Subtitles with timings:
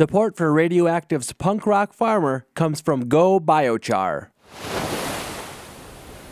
[0.00, 4.28] Support for Radioactive's punk rock farmer comes from Go Biochar.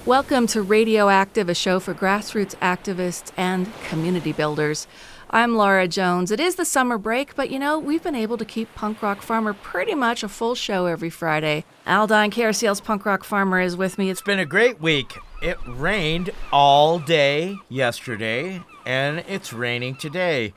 [0.07, 4.87] Welcome to Radioactive, a show for grassroots activists and community builders.
[5.29, 6.31] I'm Laura Jones.
[6.31, 9.21] It is the summer break, but you know, we've been able to keep Punk Rock
[9.21, 11.67] Farmer pretty much a full show every Friday.
[11.87, 14.09] Aldine KRCL's Punk Rock Farmer is with me.
[14.09, 15.13] It's been a great week.
[15.43, 20.55] It rained all day yesterday, and it's raining today.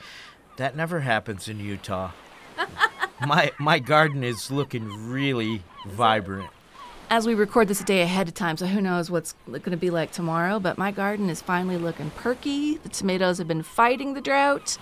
[0.55, 2.11] That never happens in Utah.
[3.25, 6.49] my my garden is looking really vibrant.
[7.09, 9.77] As we record this a day ahead of time, so who knows what's going to
[9.77, 12.77] be like tomorrow, but my garden is finally looking perky.
[12.77, 14.77] The tomatoes have been fighting the drought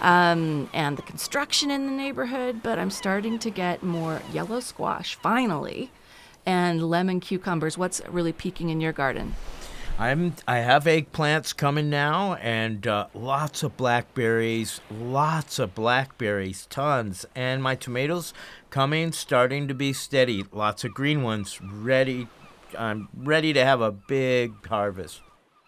[0.00, 5.16] um, and the construction in the neighborhood, but I'm starting to get more yellow squash
[5.16, 5.90] finally
[6.46, 7.76] and lemon cucumbers.
[7.76, 9.34] What's really peaking in your garden?
[9.98, 17.24] I'm I have eggplants coming now, and uh, lots of blackberries, lots of blackberries, tons,
[17.34, 18.34] and my tomatoes
[18.68, 20.44] coming, starting to be steady.
[20.52, 22.28] Lots of green ones ready.
[22.78, 25.22] I'm ready to have a big harvest.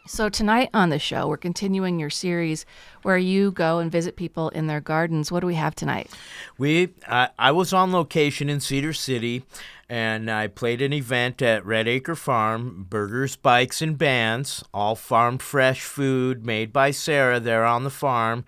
[0.06, 2.66] So, tonight on the show, we're continuing your series
[3.02, 5.32] where you go and visit people in their gardens.
[5.32, 6.10] What do we have tonight?
[6.56, 9.44] We, uh, I was on location in Cedar City
[9.88, 15.38] and I played an event at Red Acre Farm burgers, bikes, and bands, all farm
[15.38, 18.44] fresh food made by Sarah there on the farm,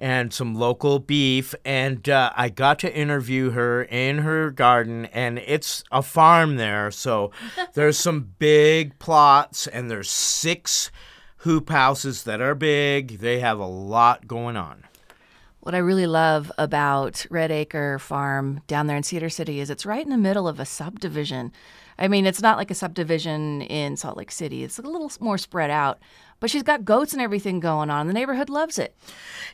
[0.00, 1.54] and some local beef.
[1.64, 6.90] And uh, I got to interview her in her garden, and it's a farm there.
[6.90, 7.30] So
[7.74, 10.90] there's some big plots, and there's six
[11.38, 13.20] hoop houses that are big.
[13.20, 14.84] They have a lot going on.
[15.62, 19.84] What I really love about Red Acre Farm down there in Cedar City is it's
[19.84, 21.52] right in the middle of a subdivision.
[21.98, 24.64] I mean, it's not like a subdivision in Salt Lake City.
[24.64, 25.98] It's a little more spread out,
[26.40, 28.06] but she's got goats and everything going on.
[28.06, 28.96] The neighborhood loves it.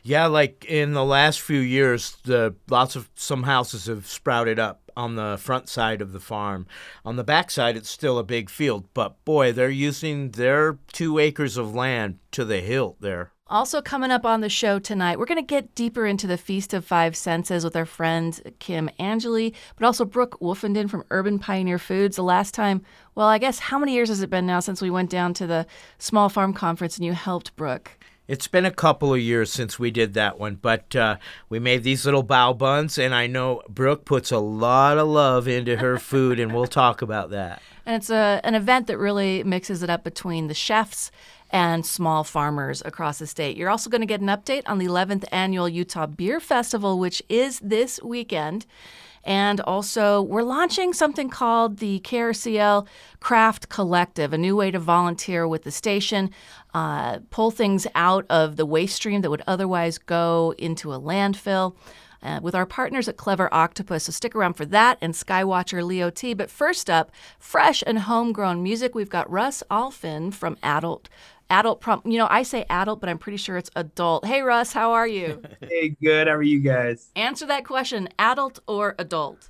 [0.01, 4.89] Yeah, like in the last few years, the lots of some houses have sprouted up
[4.95, 6.67] on the front side of the farm.
[7.03, 11.19] On the back side, it's still a big field, but boy, they're using their two
[11.19, 13.33] acres of land to the hilt there.
[13.49, 16.73] Also, coming up on the show tonight, we're going to get deeper into the Feast
[16.73, 21.79] of Five Senses with our friend Kim Angeli, but also Brooke Wolfenden from Urban Pioneer
[21.79, 22.17] Foods.
[22.17, 22.81] The last time,
[23.15, 25.47] well, I guess how many years has it been now since we went down to
[25.47, 25.65] the
[25.97, 27.91] Small Farm Conference and you helped Brooke?
[28.27, 31.15] It's been a couple of years since we did that one, but uh,
[31.47, 35.47] we made these little bao buns, and I know Brooke puts a lot of love
[35.47, 37.61] into her food, and we'll talk about that.
[37.85, 41.09] And it's a, an event that really mixes it up between the chefs
[41.49, 43.57] and small farmers across the state.
[43.57, 47.21] You're also going to get an update on the 11th annual Utah Beer Festival, which
[47.29, 48.65] is this weekend.
[49.27, 52.87] And also, we're launching something called the KRCL
[53.19, 56.31] Craft Collective, a new way to volunteer with the station,
[56.73, 61.75] uh, pull things out of the waste stream that would otherwise go into a landfill.
[62.23, 64.05] Uh, with our partners at Clever Octopus.
[64.05, 66.33] So stick around for that and Skywatcher Leo T.
[66.33, 68.95] But first up, fresh and homegrown music.
[68.95, 71.09] We've got Russ Alfin from Adult
[71.49, 74.25] adult prom you know i say adult but i'm pretty sure it's adult.
[74.25, 75.41] Hey russ how are you?
[75.61, 76.27] Hey good.
[76.27, 77.11] How are you guys?
[77.15, 79.49] Answer that question adult or adult?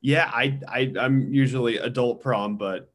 [0.00, 2.90] Yeah i, I i'm usually adult prom but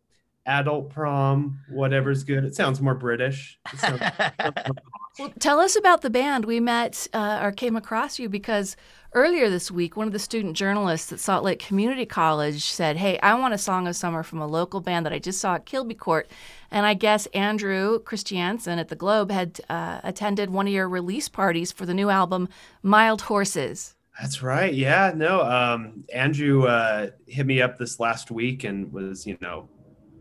[0.45, 2.43] adult prom whatever's good.
[2.43, 3.59] It sounds more british.
[3.77, 4.01] Sounds,
[5.19, 6.45] well tell us about the band.
[6.45, 8.75] We met uh, or came across you because
[9.13, 13.19] Earlier this week, one of the student journalists at Salt Lake Community College said, Hey,
[13.19, 15.65] I want a song of summer from a local band that I just saw at
[15.65, 16.31] Kilby Court.
[16.71, 21.27] And I guess Andrew Christiansen at the Globe had uh, attended one of your release
[21.27, 22.47] parties for the new album,
[22.81, 23.95] Mild Horses.
[24.19, 24.73] That's right.
[24.73, 25.41] Yeah, no.
[25.41, 29.67] Um, Andrew uh, hit me up this last week and was, you know,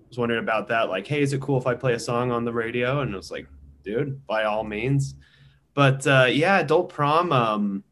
[0.09, 0.89] was wondering about that.
[0.89, 3.01] Like, hey, is it cool if I play a song on the radio?
[3.01, 3.47] And I was like,
[3.85, 5.15] dude, by all means.
[5.75, 7.33] But uh, yeah, Adult Prom.
[7.33, 7.85] Um,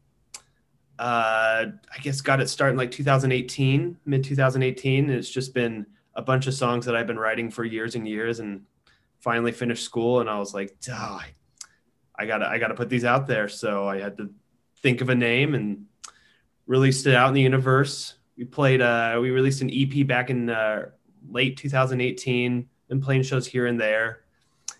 [0.97, 1.65] uh,
[1.95, 5.09] I guess got it started in like 2018, mid 2018.
[5.09, 5.85] It's just been
[6.19, 8.65] a bunch of songs that I've been writing for years and years, and
[9.19, 10.19] finally finished school.
[10.19, 13.47] And I was like, I gotta, I gotta put these out there.
[13.47, 14.29] So I had to
[14.81, 15.85] think of a name and
[16.67, 18.15] released it out in the universe.
[18.37, 20.89] We played, uh, we released an EP back in uh,
[21.31, 24.21] late 2018, and playing shows here and there,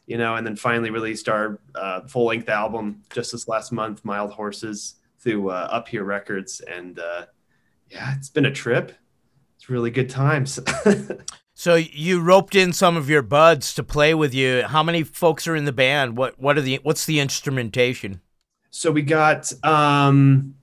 [0.07, 4.03] you know, and then finally released our uh, full length album just this last month,
[4.03, 7.25] Mild Horses through uh, Up Here Records, and uh,
[7.89, 8.93] yeah, it's been a trip.
[9.69, 10.59] Really good times.
[11.53, 14.63] so you roped in some of your buds to play with you.
[14.63, 16.17] How many folks are in the band?
[16.17, 18.21] What what are the what's the instrumentation?
[18.71, 20.55] So we got um,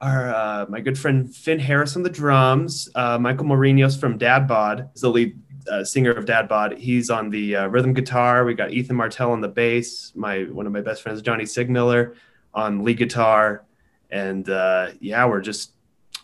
[0.00, 2.88] our uh, my good friend Finn Harris on the drums.
[2.94, 5.38] Uh, Michael Marinos from Dad Bod is the lead
[5.70, 6.78] uh, singer of Dad Bod.
[6.78, 8.44] He's on the uh, rhythm guitar.
[8.44, 10.12] We got Ethan Martell on the bass.
[10.14, 12.14] My one of my best friends, Johnny Sigmiller,
[12.54, 13.66] on lead guitar
[14.10, 15.72] and uh, yeah, we're just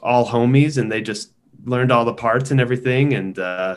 [0.02, 1.31] all homies, and they just
[1.64, 3.76] learned all the parts and everything, and uh,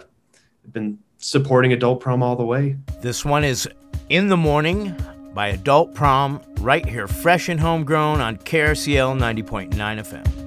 [0.71, 2.77] been supporting Adult Prom all the way.
[3.01, 3.67] This one is
[4.09, 4.95] In the Morning
[5.33, 10.44] by Adult Prom, right here, fresh and homegrown on KRCL 90.9 FM.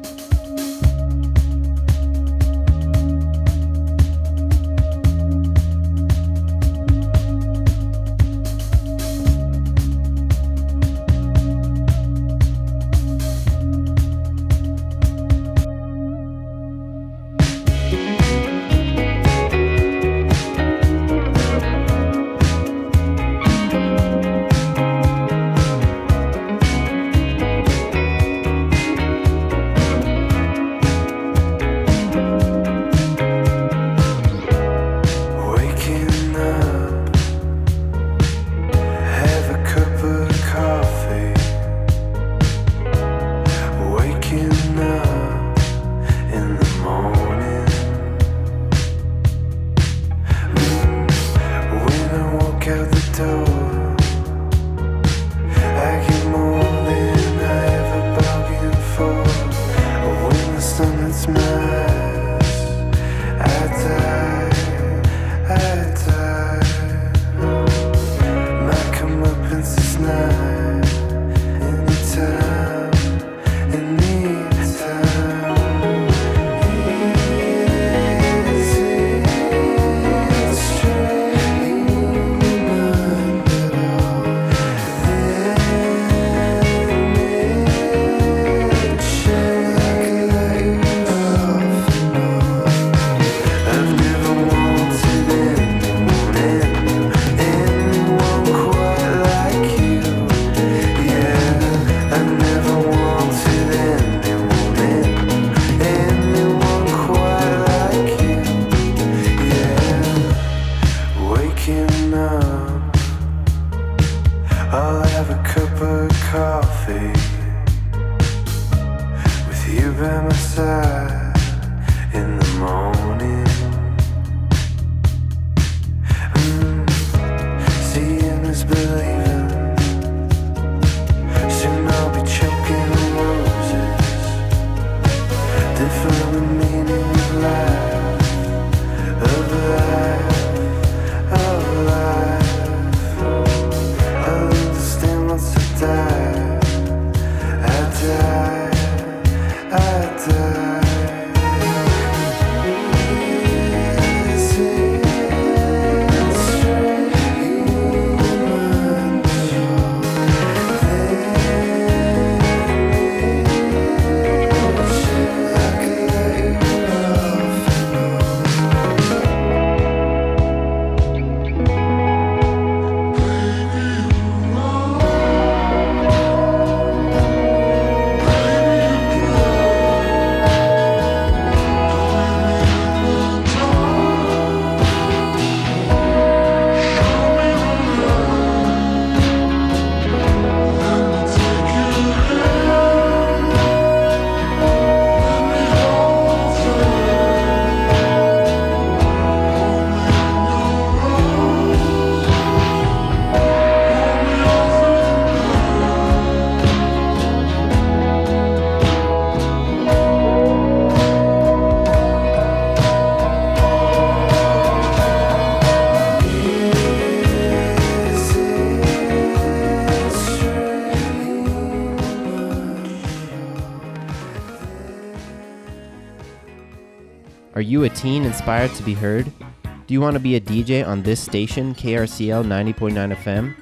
[227.69, 229.31] You a teen inspired to be heard?
[229.63, 233.55] Do you want to be a DJ on this station, KRCL 90.9 FM?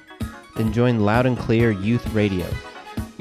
[0.57, 2.47] Then join Loud and Clear Youth Radio.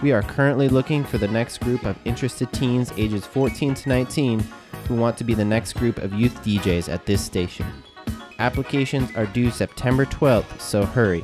[0.03, 4.39] We are currently looking for the next group of interested teens ages 14 to 19
[4.87, 7.65] who want to be the next group of youth DJs at this station.
[8.37, 11.23] Applications are due September 12th, so hurry.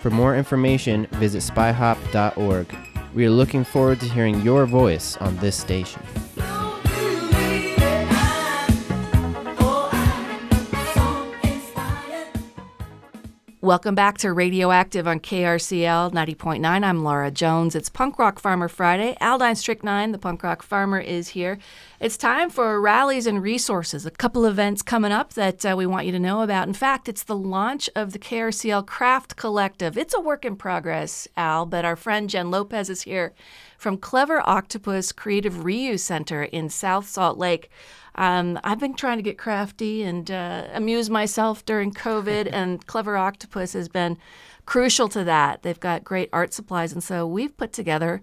[0.00, 2.74] For more information, visit spyhop.org.
[3.12, 6.00] We are looking forward to hearing your voice on this station.
[13.68, 16.64] Welcome back to Radioactive on KRCL 90.9.
[16.64, 17.74] I'm Laura Jones.
[17.74, 19.14] It's Punk Rock Farmer Friday.
[19.20, 21.58] Aldine Strychnine, the punk rock farmer, is here.
[22.00, 24.06] It's time for rallies and resources.
[24.06, 26.66] A couple events coming up that uh, we want you to know about.
[26.66, 29.98] In fact, it's the launch of the KRCL Craft Collective.
[29.98, 33.34] It's a work in progress, Al, but our friend Jen Lopez is here
[33.78, 37.70] from Clever Octopus Creative Reuse Center in South Salt Lake.
[38.16, 43.16] Um, I've been trying to get crafty and uh, amuse myself during COVID, and Clever
[43.16, 44.18] Octopus has been
[44.66, 45.62] crucial to that.
[45.62, 48.20] They've got great art supplies, and so we've put together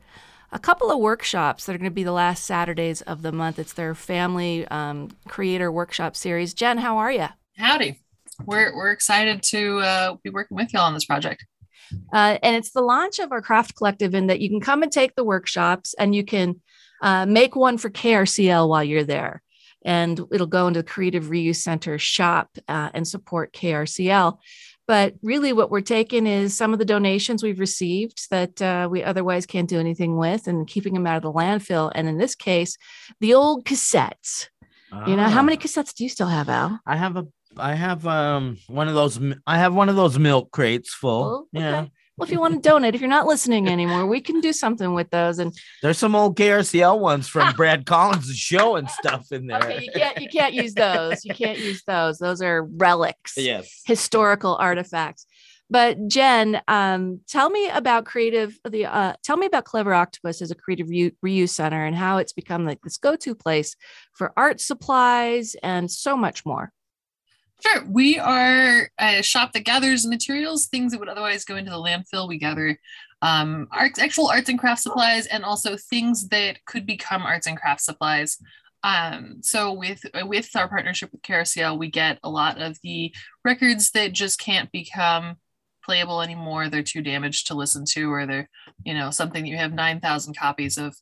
[0.51, 3.57] a couple of workshops that are going to be the last Saturdays of the month.
[3.57, 6.53] It's their family um, creator workshop series.
[6.53, 7.27] Jen, how are you?
[7.57, 7.99] Howdy.
[8.45, 11.45] We're, we're excited to uh, be working with y'all on this project.
[12.13, 14.91] Uh, and it's the launch of our craft collective in that you can come and
[14.91, 16.61] take the workshops and you can
[17.01, 19.41] uh, make one for KRCL while you're there
[19.85, 24.39] and it'll go into the Creative Reuse Center shop uh, and support KRCL.
[24.87, 29.03] But really, what we're taking is some of the donations we've received that uh, we
[29.03, 31.91] otherwise can't do anything with and keeping them out of the landfill.
[31.95, 32.77] And in this case,
[33.19, 34.49] the old cassettes.
[35.07, 36.79] You know, how many cassettes do you still have, Al?
[36.85, 37.27] I have a
[37.59, 41.47] I have um one of those I have one of those milk crates full.
[41.53, 41.65] Oh, okay.
[41.65, 41.85] Yeah.
[42.17, 44.93] Well, if you want to donate, if you're not listening anymore, we can do something
[44.93, 45.37] with those.
[45.37, 49.61] And There's some old KRCL ones from Brad Collins' show and stuff in there.
[49.61, 51.25] okay, you can't you can't use those.
[51.25, 52.17] You can't use those.
[52.17, 53.33] Those are relics.
[53.37, 53.81] Yes.
[53.85, 55.25] historical artifacts.
[55.69, 60.51] But Jen, um, tell me about creative the uh, tell me about Clever Octopus as
[60.51, 63.75] a creative reu- reuse center and how it's become like this go-to place
[64.13, 66.71] for art supplies and so much more.
[67.65, 67.83] Sure.
[67.89, 72.27] We are a shop that gathers materials, things that would otherwise go into the landfill.
[72.27, 72.77] We gather
[73.21, 77.57] um, art, actual arts and craft supplies and also things that could become arts and
[77.57, 78.37] craft supplies.
[78.83, 83.11] Um, so with with our partnership with Carousel, we get a lot of the
[83.43, 85.37] records that just can't become
[85.83, 86.69] playable anymore.
[86.69, 88.49] They're too damaged to listen to, or they're,
[88.83, 90.95] you know, something that you have 9,000 copies of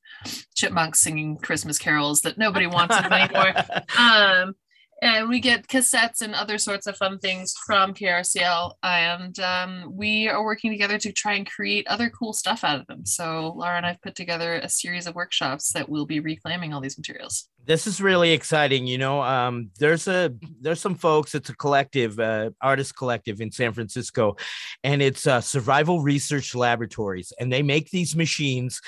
[0.56, 3.54] chipmunks singing Christmas carols that nobody wants anymore.
[3.98, 4.56] Um,
[5.04, 10.30] and we get cassettes and other sorts of fun things from KRCL, And um, we
[10.30, 13.06] are working together to try and create other cool stuff out of them.
[13.06, 16.80] So Laura and I've put together a series of workshops that will be reclaiming all
[16.80, 17.50] these materials.
[17.66, 22.20] This is really exciting you know um, there's a there's some folks it's a collective
[22.20, 24.36] uh, artist collective in san francisco
[24.84, 28.82] and it's uh, survival research laboratories and they make these machines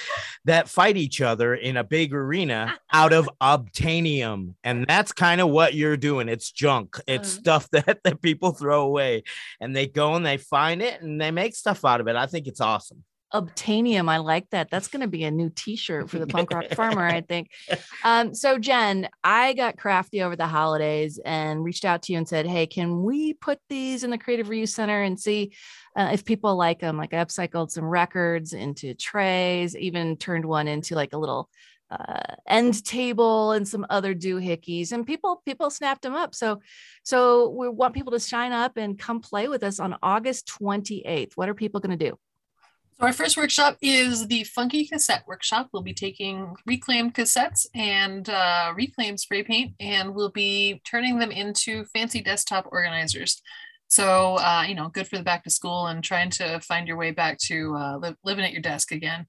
[0.45, 5.49] that fight each other in a big arena out of obtainium and that's kind of
[5.49, 7.39] what you're doing it's junk it's Uh.
[7.39, 9.23] stuff that, that people throw away
[9.59, 12.25] and they go and they find it and they make stuff out of it i
[12.25, 13.03] think it's awesome
[13.35, 14.69] Obtainium, I like that.
[14.69, 17.51] That's going to be a new T-shirt for the punk rock farmer, I think.
[18.03, 22.27] Um, so Jen, I got crafty over the holidays and reached out to you and
[22.27, 25.51] said, "Hey, can we put these in the Creative Reuse Center and see
[25.97, 30.69] uh, if people like them?" Like I upcycled some records into trays, even turned one
[30.69, 31.49] into like a little
[31.91, 36.33] uh, end table and some other doohickeys, and people people snapped them up.
[36.33, 36.61] So
[37.03, 41.33] so we want people to sign up and come play with us on August 28th.
[41.35, 42.17] What are people going to do?
[42.97, 45.67] So our first workshop is the Funky Cassette Workshop.
[45.73, 51.29] We'll be taking reclaimed cassettes and uh, reclaimed spray paint, and we'll be turning them
[51.29, 53.41] into fancy desktop organizers.
[53.87, 56.95] So uh, you know, good for the back to school and trying to find your
[56.95, 59.27] way back to uh, li- living at your desk again.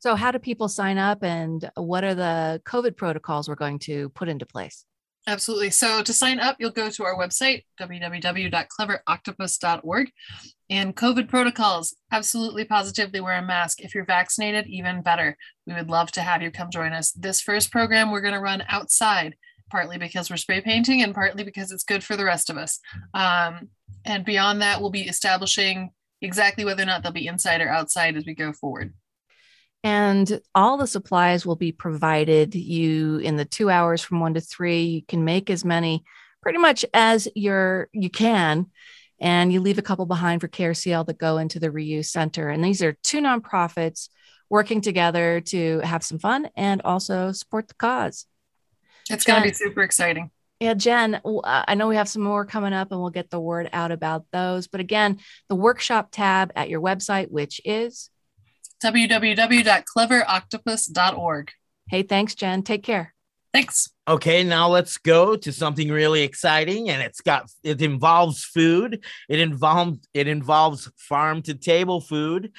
[0.00, 4.08] So, how do people sign up and what are the COVID protocols we're going to
[4.08, 4.84] put into place?
[5.26, 5.70] Absolutely.
[5.70, 10.10] So to sign up, you'll go to our website, www.cleveroctopus.org.
[10.68, 13.82] And COVID protocols, absolutely positively wear a mask.
[13.82, 15.36] If you're vaccinated, even better.
[15.66, 17.12] We would love to have you come join us.
[17.12, 19.36] This first program we're going to run outside,
[19.70, 22.80] partly because we're spray painting and partly because it's good for the rest of us.
[23.14, 23.68] Um,
[24.04, 28.16] and beyond that, we'll be establishing exactly whether or not they'll be inside or outside
[28.16, 28.92] as we go forward.
[29.84, 34.40] And all the supplies will be provided you in the two hours from one to
[34.40, 34.84] three.
[34.84, 36.04] You can make as many
[36.40, 38.66] pretty much as you're you can.
[39.20, 42.48] And you leave a couple behind for KRCL that go into the reuse center.
[42.48, 44.08] And these are two nonprofits
[44.50, 48.26] working together to have some fun and also support the cause.
[49.08, 50.30] It's going to be super exciting.
[50.60, 53.40] Yeah, Jen, uh, I know we have some more coming up and we'll get the
[53.40, 54.68] word out about those.
[54.68, 58.10] But again, the workshop tab at your website, which is,
[58.82, 61.50] www.cleveroctopus.org.
[61.88, 62.62] hey, thanks, Jen.
[62.62, 63.14] Take care.
[63.52, 63.90] Thanks.
[64.08, 69.04] Okay, now let's go to something really exciting, and it's got it involves food.
[69.28, 72.52] It involves it involves farm to table food.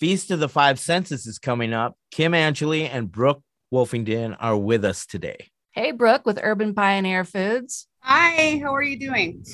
[0.00, 1.96] Feast of the Five Senses is coming up.
[2.10, 3.42] Kim Angeli and Brooke
[3.72, 5.50] Wolfington are with us today.
[5.72, 7.86] Hey, Brooke with Urban Pioneer Foods.
[8.00, 9.44] Hi, how are you doing?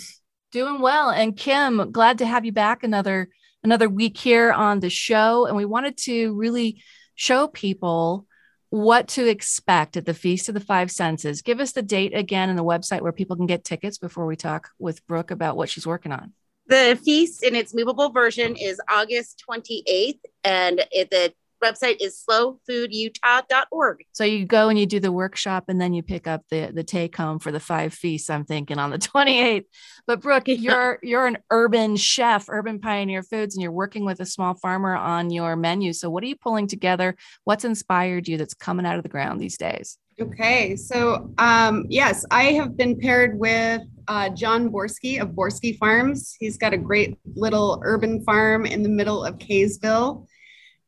[0.53, 1.11] Doing well.
[1.11, 3.29] And Kim, glad to have you back another
[3.65, 5.47] another week here on the show.
[5.47, 6.83] And we wanted to really
[7.15, 8.27] show people
[8.71, 11.43] what to expect at the Feast of the Five Senses.
[11.43, 14.37] Give us the date again and the website where people can get tickets before we
[14.37, 16.33] talk with Brooke about what she's working on.
[16.67, 21.33] The feast in its movable version is August 28th, and it, the
[21.65, 24.05] website is slowfoodutah.org.
[24.13, 26.85] So you go and you do the workshop and then you pick up the the
[26.85, 29.65] take home for the five feasts, I'm thinking on the 28th.
[30.07, 34.27] But Brooke, you're you're an urban chef, urban pioneer foods, and you're working with a
[34.27, 35.93] small farmer on your menu.
[35.93, 37.17] So what are you pulling together?
[37.45, 39.99] What's inspired you that's coming out of the ground these days?
[40.21, 46.37] Okay, so um, yes, I have been paired with uh, John Borsky of Borsky Farms.
[46.39, 50.29] He's got a great little urban farm in the middle of Kaysville.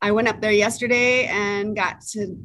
[0.06, 2.38] I went up there yesterday and got to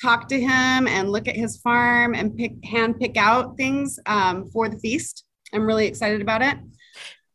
[0.00, 4.48] talk to him and look at his farm and pick hand pick out things um,
[4.50, 5.24] for the feast.
[5.52, 6.56] I'm really excited about it.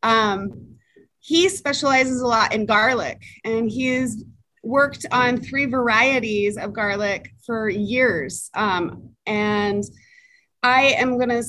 [0.02, 0.78] Um,
[1.20, 4.26] he specializes a lot in garlic, and he's
[4.64, 8.50] worked on three varieties of garlic for years.
[8.56, 9.84] Um, and
[10.64, 11.44] I am going to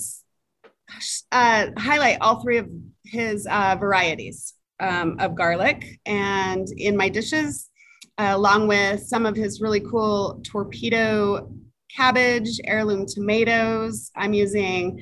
[1.32, 2.68] uh, highlight all three of
[3.06, 7.70] his uh, varieties um, of garlic and in my dishes,
[8.18, 11.50] uh, along with some of his really cool torpedo
[11.94, 14.10] cabbage, heirloom tomatoes.
[14.16, 15.00] I'm using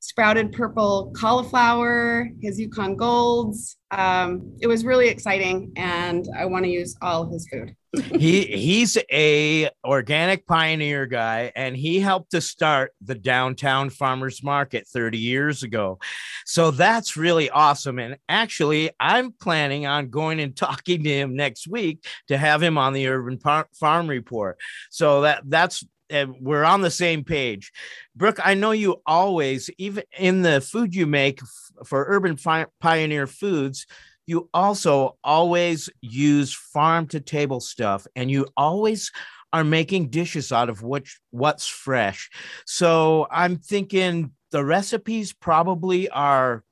[0.00, 3.76] sprouted purple cauliflower, his Yukon Golds.
[3.96, 7.76] Um, it was really exciting, and I want to use all his food.
[8.18, 14.86] he he's a organic pioneer guy and he helped to start the downtown farmers market
[14.88, 15.98] 30 years ago
[16.44, 21.68] so that's really awesome and actually i'm planning on going and talking to him next
[21.68, 23.38] week to have him on the urban
[23.72, 24.58] farm report
[24.90, 27.72] so that that's and we're on the same page.
[28.14, 31.40] Brooke, I know you always, even in the food you make
[31.84, 33.86] for Urban Fi- Pioneer Foods,
[34.26, 39.12] you also always use farm to table stuff and you always
[39.52, 42.30] are making dishes out of which what's fresh.
[42.66, 46.64] So I'm thinking the recipes probably are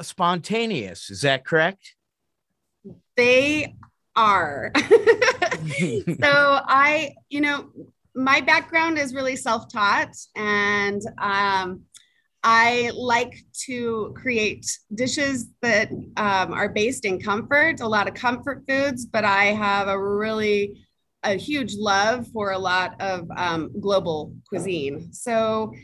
[0.00, 1.10] spontaneous.
[1.10, 1.96] Is that correct?
[3.16, 3.74] They
[4.14, 4.72] are.
[4.76, 4.80] so
[6.22, 7.70] I, you know,
[8.14, 11.82] my background is really self-taught and um,
[12.42, 18.64] I like to create dishes that um, are based in comfort, a lot of comfort
[18.66, 20.86] foods, but I have a really
[21.22, 25.12] a huge love for a lot of um, global cuisine.
[25.12, 25.74] So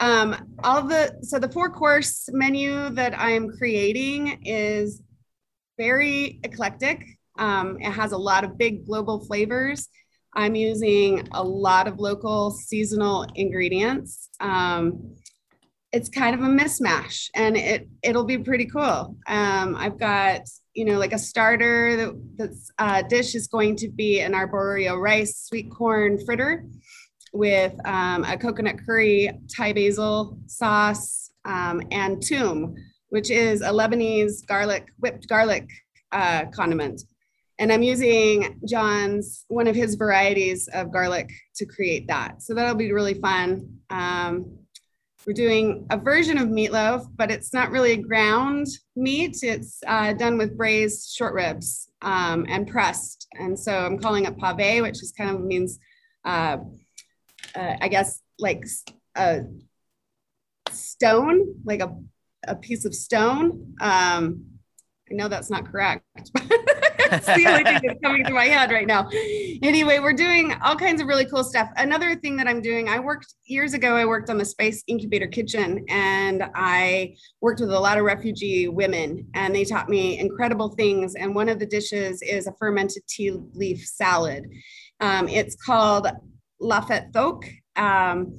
[0.00, 5.00] um, all the so the four course menu that I'm creating is
[5.78, 7.06] very eclectic.
[7.38, 9.88] Um, it has a lot of big global flavors
[10.34, 14.30] I'm using a lot of local seasonal ingredients.
[14.40, 15.14] Um,
[15.92, 19.16] it's kind of a mismatch and it it'll be pretty cool.
[19.26, 20.42] Um, I've got
[20.74, 25.00] you know like a starter that that's uh, dish is going to be an arborio
[25.00, 26.64] rice sweet corn fritter
[27.32, 32.74] with um, a coconut curry Thai basil sauce um, and toum,
[33.08, 35.68] which is a Lebanese garlic whipped garlic
[36.12, 37.02] uh, condiment.
[37.58, 42.42] And I'm using John's, one of his varieties of garlic to create that.
[42.42, 43.78] So that'll be really fun.
[43.88, 44.58] Um,
[45.26, 49.38] we're doing a version of meatloaf, but it's not really ground meat.
[49.42, 53.28] It's uh, done with braised short ribs um, and pressed.
[53.34, 55.78] And so I'm calling it pave, which is kind of means,
[56.24, 56.58] uh,
[57.54, 58.64] uh, I guess, like
[59.14, 59.42] a
[60.70, 61.96] stone, like a,
[62.48, 63.74] a piece of stone.
[63.80, 64.44] Um,
[65.10, 66.04] I know that's not correct.
[67.12, 69.08] That's the only thing that's coming to my head right now.
[69.62, 71.68] Anyway, we're doing all kinds of really cool stuff.
[71.76, 75.26] Another thing that I'm doing, I worked years ago, I worked on the Spice Incubator
[75.26, 80.70] Kitchen and I worked with a lot of refugee women and they taught me incredible
[80.70, 81.14] things.
[81.14, 84.46] And one of the dishes is a fermented tea leaf salad.
[85.00, 86.08] Um, it's called
[86.60, 87.44] Laphet Thoke.
[87.76, 88.38] Um,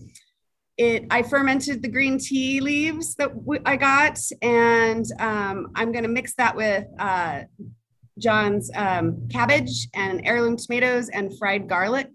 [0.78, 6.04] it I fermented the green tea leaves that w- I got, and um, I'm going
[6.04, 7.42] to mix that with uh,
[8.20, 12.10] John's um, cabbage and heirloom tomatoes and fried garlic.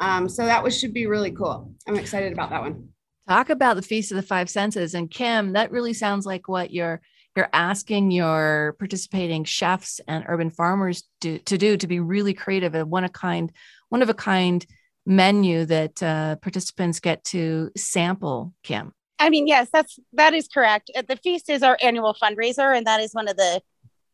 [0.00, 1.72] Um, so that was should be really cool.
[1.86, 2.88] I'm excited about that one.
[3.28, 6.70] Talk about the feast of the five senses, and Kim, that really sounds like what
[6.70, 7.00] you're
[7.36, 12.74] you're asking your participating chefs and urban farmers to, to do to be really creative
[12.74, 13.52] and one of kind
[13.90, 14.66] one of a kind
[15.06, 18.54] menu that uh, participants get to sample.
[18.62, 18.92] Kim.
[19.18, 20.90] I mean, yes, that's that is correct.
[20.94, 23.60] The feast is our annual fundraiser, and that is one of the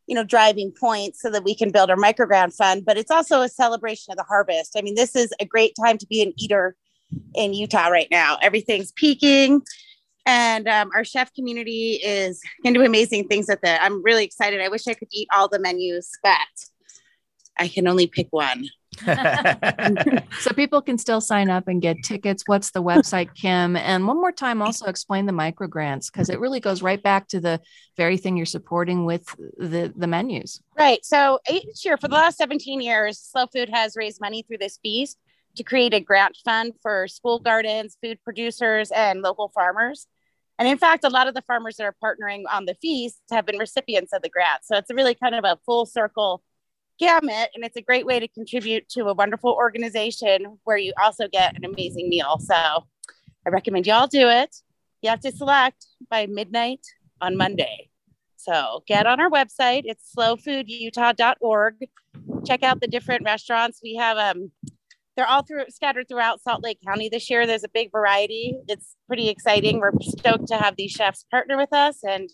[0.06, 3.42] you know driving points so that we can build our microgrant fund but it's also
[3.42, 4.76] a celebration of the harvest.
[4.76, 6.76] I mean this is a great time to be an eater
[7.34, 8.38] in utah right now.
[8.42, 9.62] Everything's peaking
[10.26, 13.78] and um, our chef community is going to do amazing things with it.
[13.82, 14.60] I'm really excited.
[14.60, 16.38] I wish i could eat all the menus but
[17.58, 18.68] i can only pick one
[20.40, 22.44] so people can still sign up and get tickets.
[22.46, 23.76] What's the website, Kim?
[23.76, 27.28] And one more time, also explain the micro grants because it really goes right back
[27.28, 27.60] to the
[27.96, 29.24] very thing you're supporting with
[29.58, 30.60] the the menus.
[30.78, 31.04] Right.
[31.04, 34.78] So each year for the last 17 years, Slow Food has raised money through this
[34.82, 35.18] feast
[35.56, 40.06] to create a grant fund for school gardens, food producers, and local farmers.
[40.58, 43.46] And in fact, a lot of the farmers that are partnering on the feast have
[43.46, 44.64] been recipients of the grant.
[44.64, 46.42] So it's really kind of a full circle
[46.98, 51.28] gamut and it's a great way to contribute to a wonderful organization where you also
[51.28, 52.38] get an amazing meal.
[52.38, 54.56] So i recommend y'all do it.
[55.02, 56.80] You have to select by midnight
[57.20, 57.90] on monday.
[58.36, 59.82] So get on our website.
[59.84, 61.74] It's slowfoodutah.org
[62.44, 63.80] check out the different restaurants.
[63.82, 64.50] We have um
[65.16, 67.46] they're all through scattered throughout salt lake county this year.
[67.46, 68.56] There's a big variety.
[68.66, 69.78] It's pretty exciting.
[69.78, 72.28] We're stoked to have these chefs partner with us and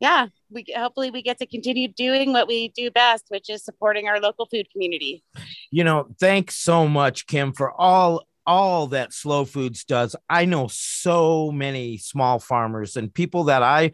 [0.00, 4.08] yeah, we hopefully we get to continue doing what we do best, which is supporting
[4.08, 5.24] our local food community.
[5.70, 10.66] You know, thanks so much, Kim, for all all that slow foods does i know
[10.70, 13.90] so many small farmers and people that i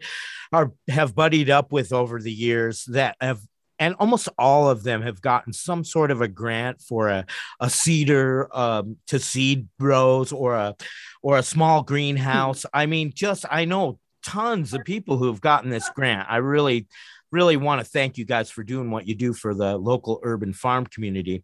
[0.53, 3.41] are have buddied up with over the years that have
[3.79, 7.25] and almost all of them have gotten some sort of a grant for a,
[7.59, 10.73] a seeder um, to seed rows or a
[11.21, 15.69] or a small greenhouse i mean just i know tons of people who have gotten
[15.69, 16.27] this grant.
[16.29, 16.87] I really,
[17.31, 20.53] really want to thank you guys for doing what you do for the local urban
[20.53, 21.43] farm community.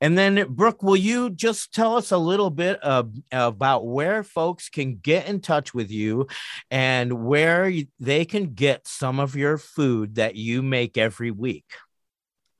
[0.00, 4.68] And then, Brooke, will you just tell us a little bit of, about where folks
[4.68, 6.26] can get in touch with you
[6.70, 11.66] and where they can get some of your food that you make every week?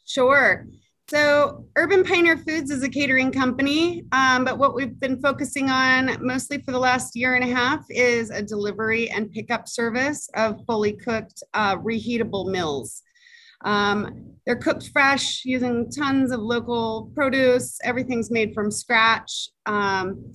[0.07, 0.67] Sure.
[1.11, 6.19] So, Urban Pioneer Foods is a catering company, um, but what we've been focusing on
[6.21, 10.61] mostly for the last year and a half is a delivery and pickup service of
[10.67, 13.03] fully cooked, uh, reheatable meals.
[13.65, 17.79] Um, they're cooked fresh using tons of local produce.
[17.85, 19.49] Everything's made from scratch.
[19.65, 20.31] Um,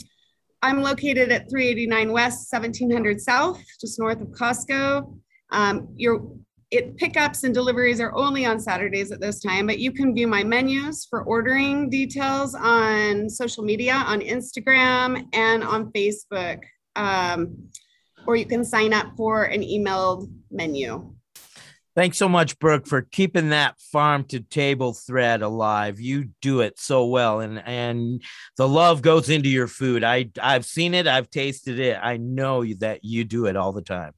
[0.63, 5.19] I'm located at 389 West, 1700 South, just north of Costco.
[5.51, 6.25] Um, you're
[6.73, 10.27] it pickups and deliveries are only on Saturdays at this time, but you can view
[10.27, 16.63] my menus for ordering details on social media, on Instagram and on Facebook.
[16.95, 17.69] Um,
[18.25, 21.13] or you can sign up for an emailed menu.
[21.95, 25.99] Thanks so much, Brooke, for keeping that farm to table thread alive.
[25.99, 28.23] You do it so well, and and
[28.57, 30.03] the love goes into your food.
[30.03, 31.99] I I've seen it, I've tasted it.
[32.01, 34.13] I know that you do it all the time.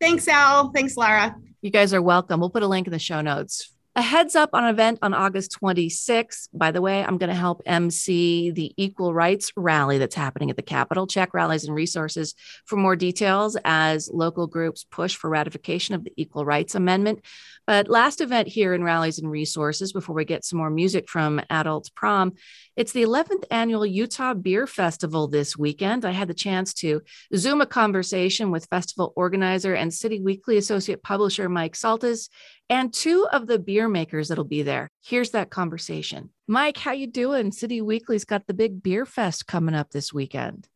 [0.00, 0.70] Thanks, Al.
[0.72, 1.36] Thanks, Lara.
[1.62, 2.40] You guys are welcome.
[2.40, 3.72] We'll put a link in the show notes.
[3.96, 6.50] A heads up on an event on August 26th.
[6.52, 10.56] By the way, I'm going to help MC the Equal Rights Rally that's happening at
[10.56, 11.06] the Capitol.
[11.06, 12.34] Check rallies and resources
[12.66, 17.24] for more details as local groups push for ratification of the Equal Rights Amendment.
[17.66, 21.40] But last event here in Rallies and Resources before we get some more music from
[21.50, 22.34] Adult Prom
[22.76, 26.04] it's the 11th annual Utah Beer Festival this weekend.
[26.04, 27.00] I had the chance to
[27.34, 32.28] Zoom a conversation with festival organizer and City Weekly associate publisher Mike Saltis
[32.68, 34.90] and two of the beer makers that'll be there.
[35.02, 36.28] Here's that conversation.
[36.46, 37.50] Mike, how you doing?
[37.50, 40.68] City Weekly's got the big beer fest coming up this weekend.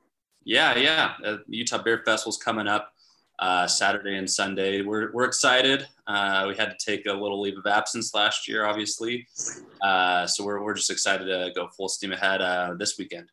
[0.42, 1.12] Yeah, yeah.
[1.22, 2.94] Uh, Utah Beer Festival's coming up
[3.40, 4.82] uh, Saturday and Sunday.
[4.82, 5.88] We're, we're excited.
[6.06, 9.26] Uh, we had to take a little leave of absence last year, obviously.
[9.82, 13.30] Uh, so we're, we're just excited to go full steam ahead uh, this weekend.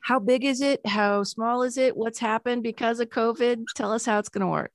[0.00, 0.84] How big is it?
[0.86, 1.96] How small is it?
[1.96, 3.64] What's happened because of COVID?
[3.74, 4.72] Tell us how it's going to work.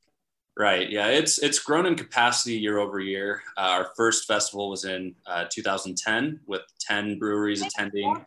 [0.59, 0.89] Right.
[0.89, 1.09] Yeah.
[1.09, 3.43] It's it's grown in capacity year over year.
[3.57, 8.25] Uh, our first festival was in uh, 2010 with 10 breweries attending.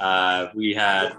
[0.00, 1.16] Uh, we had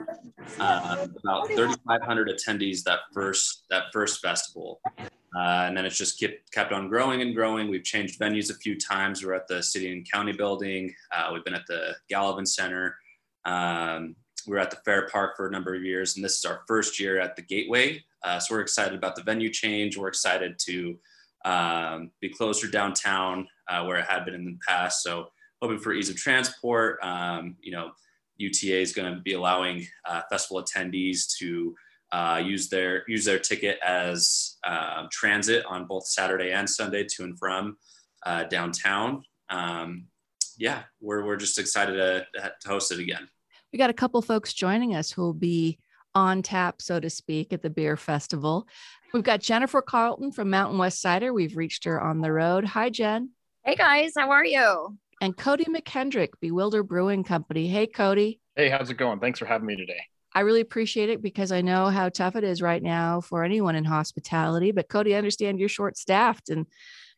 [0.57, 6.49] uh, about 3,500 attendees that first that first festival, uh, and then it's just kept
[6.53, 7.67] kept on growing and growing.
[7.67, 9.25] We've changed venues a few times.
[9.25, 10.95] We're at the city and county building.
[11.11, 12.95] Uh, we've been at the Gallivan Center.
[13.43, 14.15] Um,
[14.47, 16.61] we were at the Fair Park for a number of years, and this is our
[16.65, 18.03] first year at the Gateway.
[18.25, 19.97] Uh, so we're excited about the venue change.
[19.97, 20.97] We're excited to
[21.45, 25.03] um, be closer downtown uh, where it had been in the past.
[25.03, 25.27] So
[25.61, 26.97] hoping for ease of transport.
[27.03, 27.91] Um, you know,
[28.38, 31.75] UTA is going to be allowing uh, festival attendees to
[32.11, 37.23] uh, use their use their ticket as uh, transit on both Saturday and Sunday to
[37.23, 37.77] and from
[38.25, 39.23] uh, downtown.
[39.49, 40.07] Um,
[40.57, 42.25] yeah, we're, we're just excited to,
[42.61, 43.27] to host it again.
[43.71, 45.77] We got a couple folks joining us who will be
[46.15, 48.67] on tap, so to speak, at the beer festival.
[49.13, 51.34] We've got Jennifer Carlton from Mountain West Cider.
[51.34, 52.65] We've reached her on the road.
[52.65, 53.30] Hi, Jen.
[53.63, 54.13] Hey, guys.
[54.17, 54.97] How are you?
[55.21, 57.67] And Cody McKendrick, Bewilder Brewing Company.
[57.67, 58.39] Hey, Cody.
[58.56, 59.19] Hey, how's it going?
[59.19, 60.01] Thanks for having me today.
[60.34, 63.75] I really appreciate it because I know how tough it is right now for anyone
[63.75, 64.71] in hospitality.
[64.71, 66.65] But Cody, I understand you're short staffed and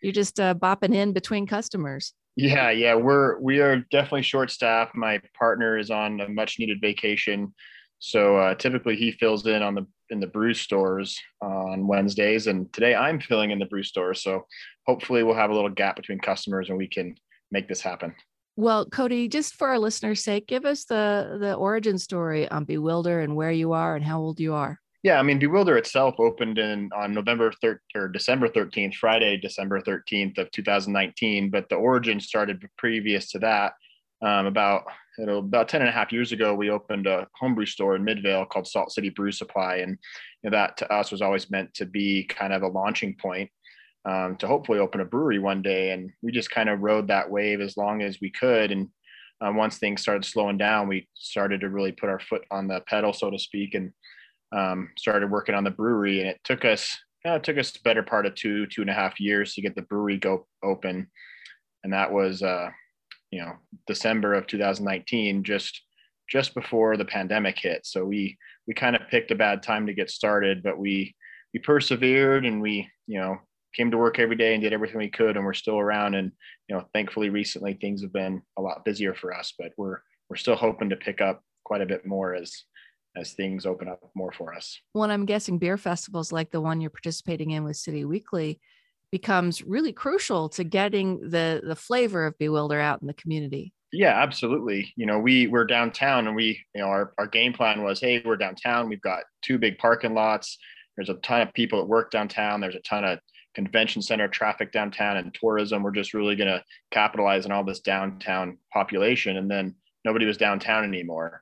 [0.01, 2.13] you're just uh, bopping in between customers.
[2.35, 4.95] Yeah, yeah, we're we are definitely short staffed.
[4.95, 7.55] My partner is on a much needed vacation,
[7.99, 12.71] so uh, typically he fills in on the in the brew stores on Wednesdays, and
[12.71, 14.13] today I'm filling in the brew store.
[14.13, 14.45] So
[14.85, 17.15] hopefully we'll have a little gap between customers and we can
[17.51, 18.15] make this happen.
[18.55, 23.19] Well, Cody, just for our listeners' sake, give us the the origin story on Bewilder
[23.19, 24.79] and where you are and how old you are.
[25.03, 29.79] Yeah, I mean, Bewilder itself opened in on November 3rd or December 13th, Friday, December
[29.79, 31.49] 13th of 2019.
[31.49, 33.73] But the origin started previous to that.
[34.19, 34.85] Um, about
[35.17, 38.03] you know, about 10 and a half years ago, we opened a homebrew store in
[38.03, 39.77] Midvale called Salt City Brew Supply.
[39.77, 39.97] And
[40.43, 43.49] you know, that to us was always meant to be kind of a launching point
[44.05, 45.91] um, to hopefully open a brewery one day.
[45.91, 48.71] And we just kind of rode that wave as long as we could.
[48.71, 48.89] And
[49.41, 52.81] um, once things started slowing down, we started to really put our foot on the
[52.87, 53.91] pedal, so to speak, and
[54.55, 57.71] um, started working on the brewery, and it took us you know, it took us
[57.71, 60.47] the better part of two two and a half years to get the brewery go
[60.63, 61.07] open,
[61.83, 62.69] and that was uh,
[63.31, 63.53] you know
[63.87, 65.81] December of 2019, just
[66.29, 67.85] just before the pandemic hit.
[67.85, 68.37] So we
[68.67, 71.15] we kind of picked a bad time to get started, but we
[71.53, 73.37] we persevered and we you know
[73.73, 76.15] came to work every day and did everything we could, and we're still around.
[76.15, 76.31] And
[76.67, 80.35] you know, thankfully, recently things have been a lot busier for us, but we're we're
[80.35, 82.63] still hoping to pick up quite a bit more as
[83.15, 84.79] as things open up more for us.
[84.93, 88.59] Well, I'm guessing beer festivals like the one you're participating in with City Weekly
[89.11, 93.73] becomes really crucial to getting the the flavor of Bewilder out in the community.
[93.93, 94.93] Yeah, absolutely.
[94.97, 98.21] You know, we we're downtown and we, you know, our, our game plan was, hey,
[98.25, 98.89] we're downtown.
[98.89, 100.57] We've got two big parking lots.
[100.97, 102.59] There's a ton of people that work downtown.
[102.59, 103.19] There's a ton of
[103.55, 105.83] convention center traffic downtown and tourism.
[105.83, 109.37] We're just really going to capitalize on all this downtown population.
[109.37, 111.41] And then nobody was downtown anymore.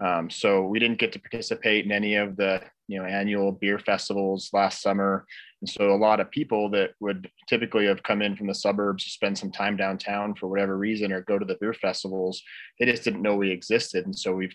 [0.00, 3.78] Um, so we didn't get to participate in any of the you know annual beer
[3.78, 5.24] festivals last summer,
[5.62, 9.04] and so a lot of people that would typically have come in from the suburbs
[9.04, 12.42] to spend some time downtown for whatever reason or go to the beer festivals,
[12.78, 14.54] they just didn't know we existed, and so we've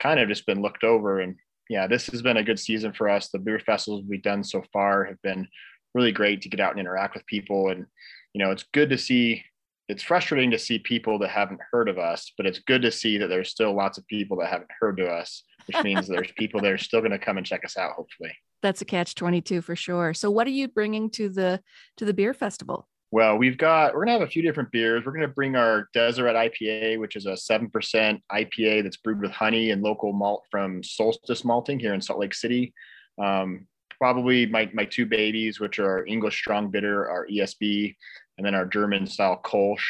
[0.00, 1.20] kind of just been looked over.
[1.20, 1.36] And
[1.70, 3.28] yeah, this has been a good season for us.
[3.28, 5.46] The beer festivals we've done so far have been
[5.94, 7.86] really great to get out and interact with people, and
[8.32, 9.44] you know it's good to see
[9.88, 13.18] it's frustrating to see people that haven't heard of us, but it's good to see
[13.18, 16.60] that there's still lots of people that haven't heard of us, which means there's people
[16.60, 17.92] that are still going to come and check us out.
[17.92, 20.12] Hopefully, that's a catch twenty two for sure.
[20.14, 21.60] So, what are you bringing to the
[21.98, 22.88] to the beer festival?
[23.10, 25.04] Well, we've got we're gonna have a few different beers.
[25.04, 29.30] We're gonna bring our Deseret IPA, which is a seven percent IPA that's brewed with
[29.30, 32.74] honey and local malt from Solstice Malting here in Salt Lake City.
[33.18, 33.66] Um,
[33.98, 37.96] probably my my two babies, which are English Strong Bitter, our ESB,
[38.36, 39.84] and then our German style Kolsch.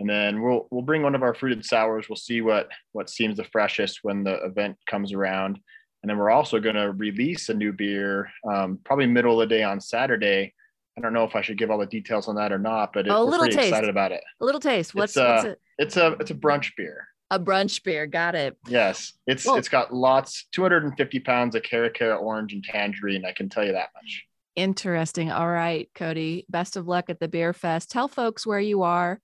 [0.00, 2.08] And then we'll we'll bring one of our fruited sours.
[2.08, 5.60] We'll see what what seems the freshest when the event comes around.
[6.02, 9.54] And then we're also going to release a new beer, um, probably middle of the
[9.54, 10.54] day on Saturday.
[10.96, 13.06] I don't know if I should give all the details on that or not, but
[13.06, 13.68] it, oh, we're pretty taste.
[13.68, 14.22] excited about it.
[14.40, 14.94] A little taste.
[14.94, 15.60] What's, it's a, what's it?
[15.78, 17.06] It's a it's a brunch beer.
[17.30, 18.06] A brunch beer.
[18.06, 18.56] Got it.
[18.66, 23.26] Yes, it's it's got lots, 250 pounds of Cara Cara orange and tangerine.
[23.26, 24.24] I can tell you that much.
[24.56, 25.30] Interesting.
[25.30, 26.46] All right, Cody.
[26.48, 27.90] Best of luck at the Beer Fest.
[27.90, 29.20] Tell folks where you are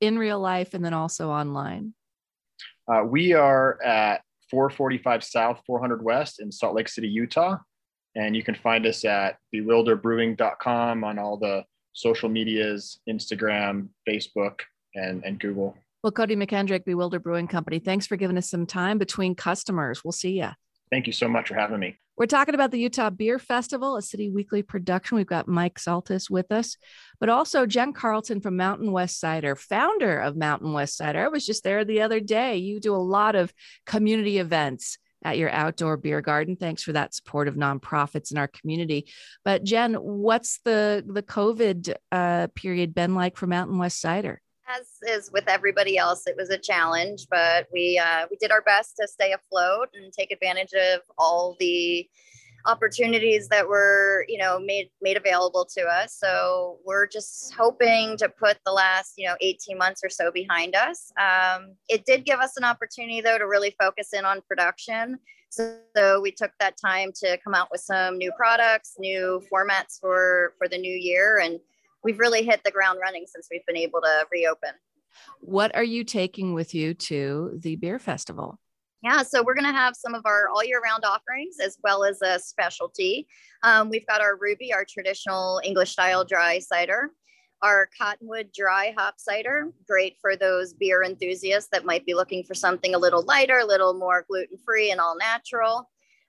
[0.00, 1.94] in real life and then also online.
[2.90, 7.58] Uh, we are at 445 South, 400 West in Salt Lake City, Utah.
[8.14, 14.60] And you can find us at bewilderbrewing.com on all the social medias Instagram, Facebook,
[14.94, 15.76] and, and Google.
[16.02, 20.04] Well, Cody McKendrick, Bewilder Brewing Company, thanks for giving us some time between customers.
[20.04, 20.50] We'll see you.
[20.90, 21.98] Thank you so much for having me.
[22.16, 25.16] We're talking about the Utah Beer Festival, a city weekly production.
[25.16, 26.76] We've got Mike Saltis with us,
[27.20, 31.24] but also Jen Carlton from Mountain West Cider, founder of Mountain West Cider.
[31.24, 32.56] I was just there the other day.
[32.56, 33.52] You do a lot of
[33.86, 36.56] community events at your outdoor beer garden.
[36.56, 39.06] Thanks for that support of nonprofits in our community.
[39.44, 44.40] But Jen, what's the the COVID uh, period been like for Mountain West Cider?
[44.68, 48.62] As is with everybody else, it was a challenge, but we uh, we did our
[48.62, 52.08] best to stay afloat and take advantage of all the
[52.66, 56.14] opportunities that were you know made made available to us.
[56.18, 60.74] So we're just hoping to put the last you know 18 months or so behind
[60.74, 61.12] us.
[61.18, 65.18] Um, it did give us an opportunity though to really focus in on production.
[65.50, 69.98] So, so we took that time to come out with some new products, new formats
[69.98, 71.58] for for the new year and
[72.02, 74.70] we've really hit the ground running since we've been able to reopen.
[75.40, 78.58] What are you taking with you to the beer festival?
[79.02, 82.02] Yeah, so we're going to have some of our all year round offerings as well
[82.04, 83.28] as a specialty.
[83.62, 87.12] Um, we've got our Ruby, our traditional English style dry cider,
[87.62, 92.54] our Cottonwood dry hop cider, great for those beer enthusiasts that might be looking for
[92.54, 95.88] something a little lighter, a little more gluten free and all natural.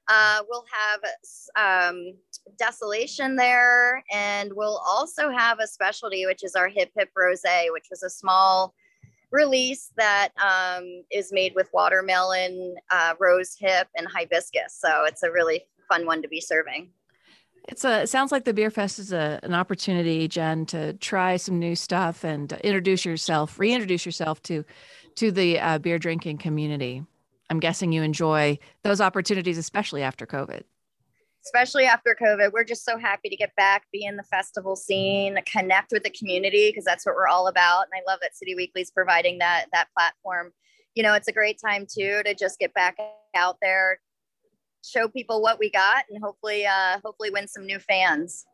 [0.09, 2.13] Uh, we'll have um,
[2.57, 7.85] Desolation there, and we'll also have a specialty, which is our Hip Hip Rose, which
[7.91, 8.73] was a small
[9.31, 14.75] release that um, is made with watermelon, uh, rose hip, and hibiscus.
[14.79, 16.89] So it's a really fun one to be serving.
[17.67, 18.03] It's a.
[18.03, 21.75] It sounds like the beer fest is a, an opportunity, Jen, to try some new
[21.75, 24.65] stuff and introduce yourself, reintroduce yourself to,
[25.15, 27.03] to the uh, beer drinking community.
[27.49, 30.63] I'm guessing you enjoy those opportunities, especially after COVID.
[31.45, 35.39] Especially after COVID, we're just so happy to get back, be in the festival scene,
[35.45, 37.85] connect with the community because that's what we're all about.
[37.85, 40.51] And I love that City Weekly is providing that that platform.
[40.95, 42.97] You know, it's a great time too to just get back
[43.35, 43.99] out there,
[44.83, 48.45] show people what we got, and hopefully, uh, hopefully, win some new fans.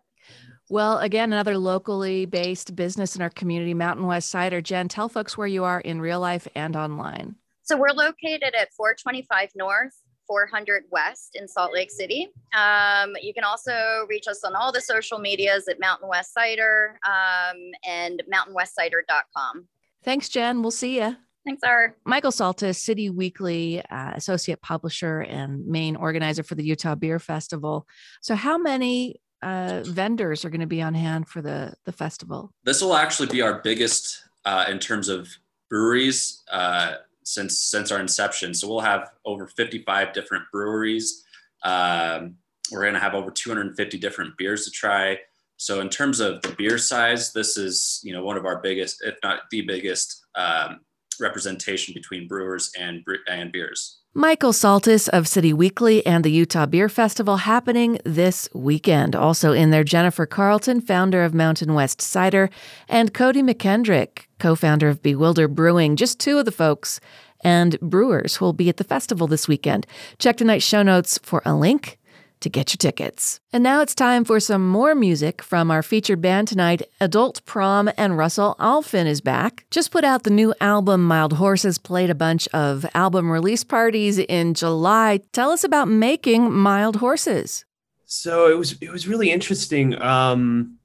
[0.69, 4.61] Well, again, another locally based business in our community, Mountain West Cider.
[4.61, 7.35] Jen, tell folks where you are in real life and online.
[7.65, 9.95] So we're located at 425 North,
[10.27, 12.29] 400 West in Salt Lake City.
[12.55, 16.99] Um, you can also reach us on all the social medias at Mountain West Cider
[17.03, 19.67] um, and mountainwestcider.com.
[20.03, 20.61] Thanks, Jen.
[20.61, 21.17] We'll see you.
[21.43, 21.95] Thanks, R.
[22.05, 27.87] Michael Saltis, City Weekly uh, associate publisher and main organizer for the Utah Beer Festival.
[28.21, 32.51] So, how many uh, vendors are going to be on hand for the the festival?
[32.63, 35.29] This will actually be our biggest uh, in terms of
[35.69, 38.53] breweries uh, since since our inception.
[38.53, 41.23] So we'll have over 55 different breweries.
[41.63, 42.35] Um,
[42.71, 45.19] we're going to have over 250 different beers to try.
[45.57, 49.03] So in terms of the beer size, this is you know one of our biggest,
[49.03, 50.79] if not the biggest, um,
[51.19, 53.99] representation between brewers and and beers.
[54.17, 59.13] Michael Saltis of City Weekly and the Utah Beer Festival happening this weekend.
[59.13, 62.49] Also in there, Jennifer Carlton, founder of Mountain West Cider,
[62.87, 66.99] and Cody McKendrick, co founder of Bewilder Brewing, just two of the folks
[67.43, 69.85] and brewers who will be at the festival this weekend.
[70.19, 71.99] Check tonight's show notes for a link
[72.41, 73.39] to get your tickets.
[73.53, 77.89] And now it's time for some more music from our featured band tonight, Adult Prom,
[77.97, 79.65] and Russell Alfin is back.
[79.71, 84.19] Just put out the new album, Mild Horses, played a bunch of album release parties
[84.19, 85.21] in July.
[85.31, 87.65] Tell us about making Mild Horses.
[88.05, 89.99] So it was it was really interesting.
[90.01, 90.77] Um,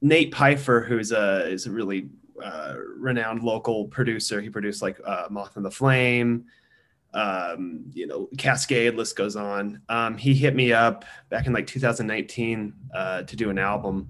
[0.00, 2.08] Nate Pfeiffer, who's a is a really
[2.42, 4.40] uh, renowned local producer.
[4.40, 6.46] He produced like uh, Moth and the Flame,
[7.14, 9.80] um, you know, Cascade, list goes on.
[9.88, 14.08] Um, he hit me up back in like 2019 uh, to do an album.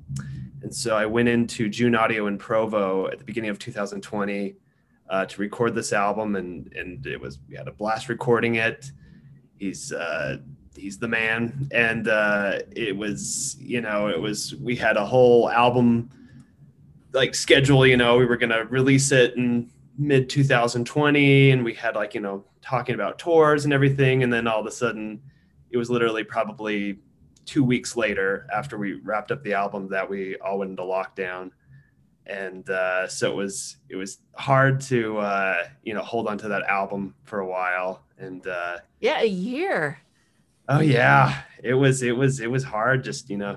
[0.63, 4.55] And so I went into June Audio in Provo at the beginning of 2020
[5.11, 6.37] uh, to record this album.
[6.37, 8.93] And, and it was, we had a blast recording it.
[9.59, 10.39] He's, uh,
[10.77, 11.69] he's the man.
[11.73, 12.07] And
[12.77, 16.11] it was, you know, it was, we had a whole album
[17.13, 21.75] like schedule, you know, we were going to release it in mid 2020 and we
[21.75, 24.23] had like, you know, talking about tours and everything.
[24.23, 25.21] And then all of a sudden,
[25.71, 26.99] it was literally probably
[27.45, 31.51] two weeks later after we wrapped up the album that we all went into lockdown.
[32.27, 36.49] And uh, so it was it was hard to uh, you know hold on to
[36.49, 38.05] that album for a while.
[38.17, 39.99] And uh, yeah, a year.
[40.69, 43.03] Oh yeah, it was it was it was hard.
[43.03, 43.57] Just you know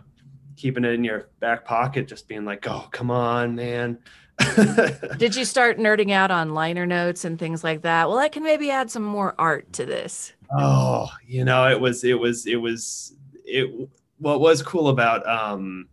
[0.65, 3.99] keeping it in your back pocket, just being like, oh come on, man
[5.17, 8.09] Did you start nerding out on liner notes and things like that?
[8.09, 10.33] Well, I can maybe add some more art to this.
[10.57, 13.13] Oh, you know, it was, it was, it was,
[13.45, 15.87] it, what was cool about, um,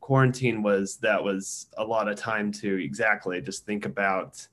[0.00, 4.46] quarantine was that was a lot of time to exactly just think about,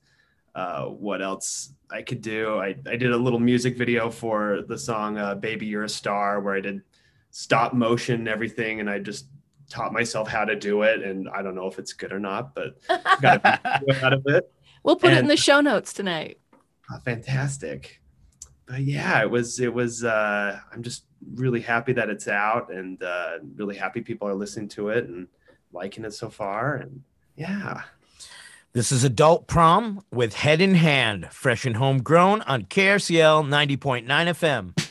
[0.54, 2.58] uh, what else I could do.
[2.58, 6.40] I, I did a little music video for the song, uh, baby, you're a star
[6.40, 6.82] where I did
[7.30, 8.80] stop motion and everything.
[8.80, 9.26] And I just
[9.68, 12.54] taught myself how to do it, and I don't know if it's good or not,
[12.54, 12.76] but
[13.20, 14.50] got a out of it.
[14.82, 16.38] We'll put and, it in the show notes tonight.
[16.92, 18.00] Uh, fantastic.
[18.66, 20.04] But yeah, it was it was.
[20.04, 24.68] Uh, I'm just really happy that it's out, and uh, really happy people are listening
[24.70, 25.28] to it and
[25.72, 26.76] liking it so far.
[26.76, 27.02] And
[27.36, 27.82] yeah.
[28.72, 34.85] This is Adult Prom with Head in Hand, fresh and homegrown on KRCL 90.9 FM.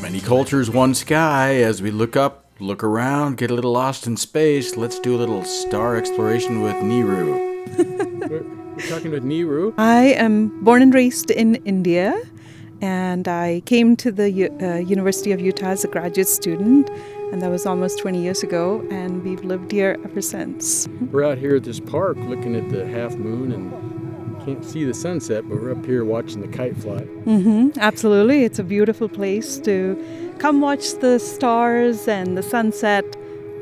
[0.00, 1.56] Many cultures, one sky.
[1.56, 5.18] As we look up, look around, get a little lost in space, let's do a
[5.18, 8.28] little star exploration with Niru.
[8.28, 8.42] we're,
[8.76, 9.74] we're talking with Niru.
[9.76, 12.14] I am born and raised in India,
[12.80, 16.88] and I came to the U- uh, University of Utah as a graduate student,
[17.32, 20.88] and that was almost 20 years ago, and we've lived here ever since.
[21.10, 24.94] We're out here at this park looking at the half moon and can't see the
[24.94, 27.00] sunset, but we're up here watching the kite fly.
[27.26, 28.44] Mm-hmm, absolutely.
[28.44, 33.04] It's a beautiful place to come watch the stars and the sunset.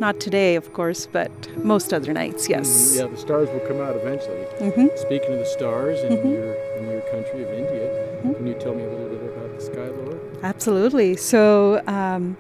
[0.01, 1.33] Not today, of course, but
[1.65, 2.95] most other nights, yes.
[2.97, 4.45] Yeah, the stars will come out eventually.
[4.61, 4.87] Mm-hmm.
[4.97, 6.33] Speaking of the stars in, Mhm.
[6.33, 8.35] your, in your country of India, Mm-hmm.
[8.35, 10.21] can you tell me a little bit about the sky lore?
[10.45, 11.17] Absolutely.
[11.17, 12.37] So, um,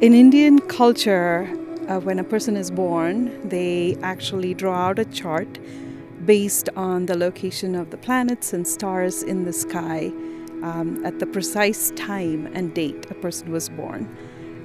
[0.00, 1.48] in Indian culture,
[1.88, 5.58] uh, when a person is born, they actually draw out a chart
[6.26, 10.12] based on the location of the planets and stars in the sky
[10.62, 14.14] um, at the precise time and date a person was born.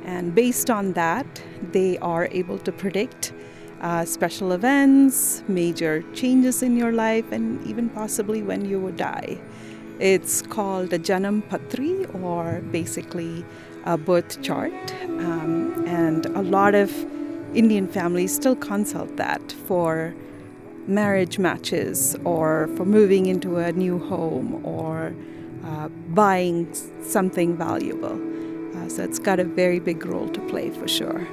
[0.04, 3.32] And based on that, they are able to predict
[3.80, 9.38] uh, special events, major changes in your life, and even possibly when you would die.
[10.00, 13.46] It's called a Janam Patri, or basically
[13.86, 14.74] a birth chart.
[15.04, 16.92] Um, and a lot of
[17.56, 20.14] Indian families still consult that for
[20.88, 25.14] marriage matches or for moving into a new home or
[25.64, 26.74] uh, buying
[27.04, 28.20] something valuable.
[28.78, 31.28] Uh, so it's got a very big role to play for sure.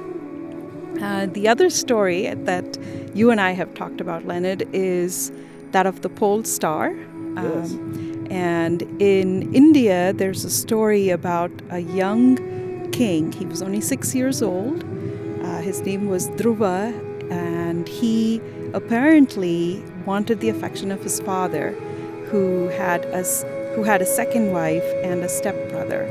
[1.01, 2.77] Uh, the other story that
[3.15, 5.31] you and I have talked about, Leonard, is
[5.71, 6.93] that of the pole star.
[7.35, 7.73] Yes.
[8.29, 13.31] And in India, there's a story about a young king.
[13.31, 14.83] He was only six years old.
[15.43, 16.93] Uh, his name was Dhruva,
[17.31, 18.41] and he
[18.73, 21.71] apparently wanted the affection of his father,
[22.29, 23.23] who had a,
[23.73, 26.03] who had a second wife and a stepbrother.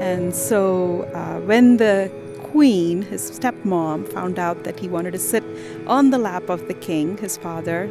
[0.00, 2.10] And so uh, when the
[2.42, 5.44] queen, his stepmom, found out that he wanted to sit
[5.86, 7.90] on the lap of the king, his father,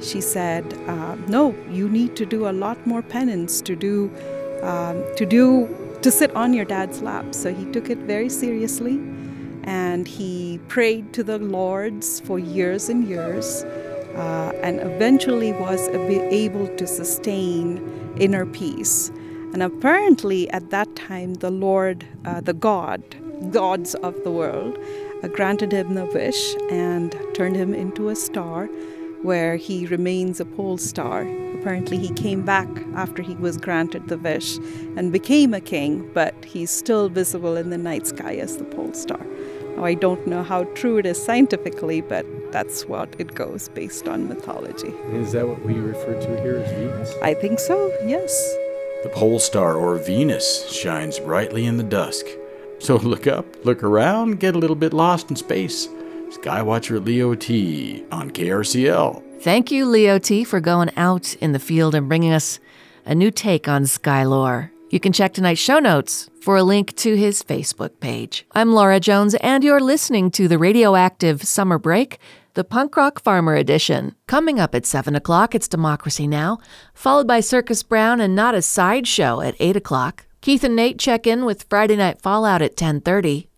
[0.00, 4.10] she said, uh, "No, you need to do a lot more penance to do,
[4.62, 5.68] um, to do,
[6.02, 9.00] to sit on your dad's lap." So he took it very seriously,
[9.64, 13.64] and he prayed to the lords for years and years,
[14.16, 17.80] uh, and eventually was ab- able to sustain
[18.18, 19.10] inner peace.
[19.52, 23.02] And apparently, at that time, the Lord, uh, the God,
[23.50, 24.78] gods of the world,
[25.22, 28.68] uh, granted him the wish and turned him into a star
[29.24, 31.22] where he remains a pole star.
[31.54, 34.58] Apparently, he came back after he was granted the wish
[34.96, 38.92] and became a king, but he's still visible in the night sky as the pole
[38.92, 39.24] star.
[39.76, 44.06] Now, I don't know how true it is scientifically, but that's what it goes based
[44.08, 44.92] on mythology.
[45.12, 47.14] Is that what we refer to here as Venus?
[47.22, 48.30] I think so, yes.
[49.02, 52.26] The pole star, or Venus, shines brightly in the dusk.
[52.78, 55.88] So look up, look around, get a little bit lost in space.
[56.38, 59.40] Skywatcher Leo T on KRCL.
[59.40, 62.58] Thank you, Leo T, for going out in the field and bringing us
[63.06, 64.70] a new take on Skylore.
[64.90, 68.46] You can check tonight's show notes for a link to his Facebook page.
[68.52, 72.18] I'm Laura Jones, and you're listening to the Radioactive Summer Break
[72.54, 74.14] the Punk Rock Farmer Edition.
[74.28, 76.58] Coming up at 7 o'clock, it's Democracy Now!,
[76.94, 80.26] followed by Circus Brown and Not a Sideshow at 8 o'clock.
[80.40, 83.48] Keith and Nate check in with Friday Night Fallout at 10.30.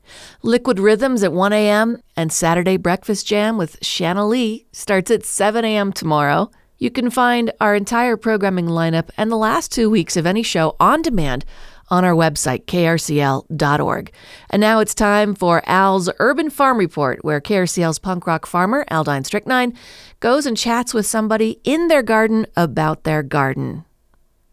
[0.43, 1.99] Liquid Rhythms at 1 a.m.
[2.17, 5.93] and Saturday Breakfast Jam with Shanna Lee starts at 7 a.m.
[5.93, 6.51] tomorrow.
[6.79, 10.77] You can find our entire programming lineup and the last two weeks of any show
[10.79, 11.45] on demand
[11.89, 14.13] on our website, krcl.org.
[14.51, 19.25] And now it's time for Al's Urban Farm Report, where KRCL's punk rock farmer, Aldine
[19.25, 19.75] Strychnine,
[20.21, 23.85] goes and chats with somebody in their garden about their garden.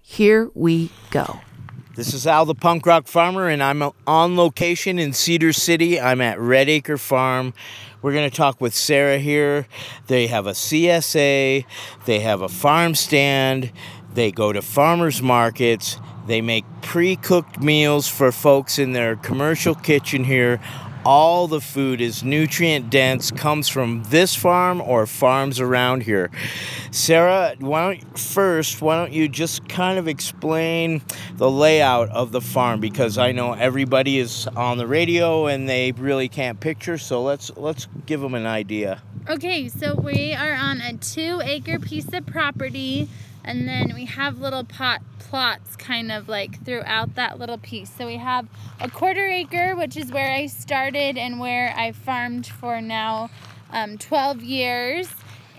[0.02, 1.40] Here we go.
[1.96, 6.02] This is Al the Punk Rock Farmer, and I'm on location in Cedar City.
[6.02, 7.54] I'm at Red Acre Farm.
[8.02, 9.68] We're going to talk with Sarah here.
[10.08, 11.64] They have a CSA,
[12.06, 13.72] they have a farm stand,
[14.12, 19.76] they go to farmers markets, they make pre cooked meals for folks in their commercial
[19.76, 20.60] kitchen here.
[21.06, 26.32] All the food is nutrient dense, comes from this farm or farms around here.
[26.92, 31.02] Sarah, why don't first, why don't you just kind of explain
[31.36, 35.92] the layout of the farm because I know everybody is on the radio and they
[35.92, 39.02] really can't picture, so let's let's give them an idea.
[39.30, 43.10] Okay, so we are on a two acre piece of property,
[43.44, 47.90] and then we have little pot plots kind of like throughout that little piece.
[47.90, 48.48] So we have
[48.80, 53.30] a quarter acre, which is where I started and where I farmed for now
[53.72, 55.10] um, 12 years.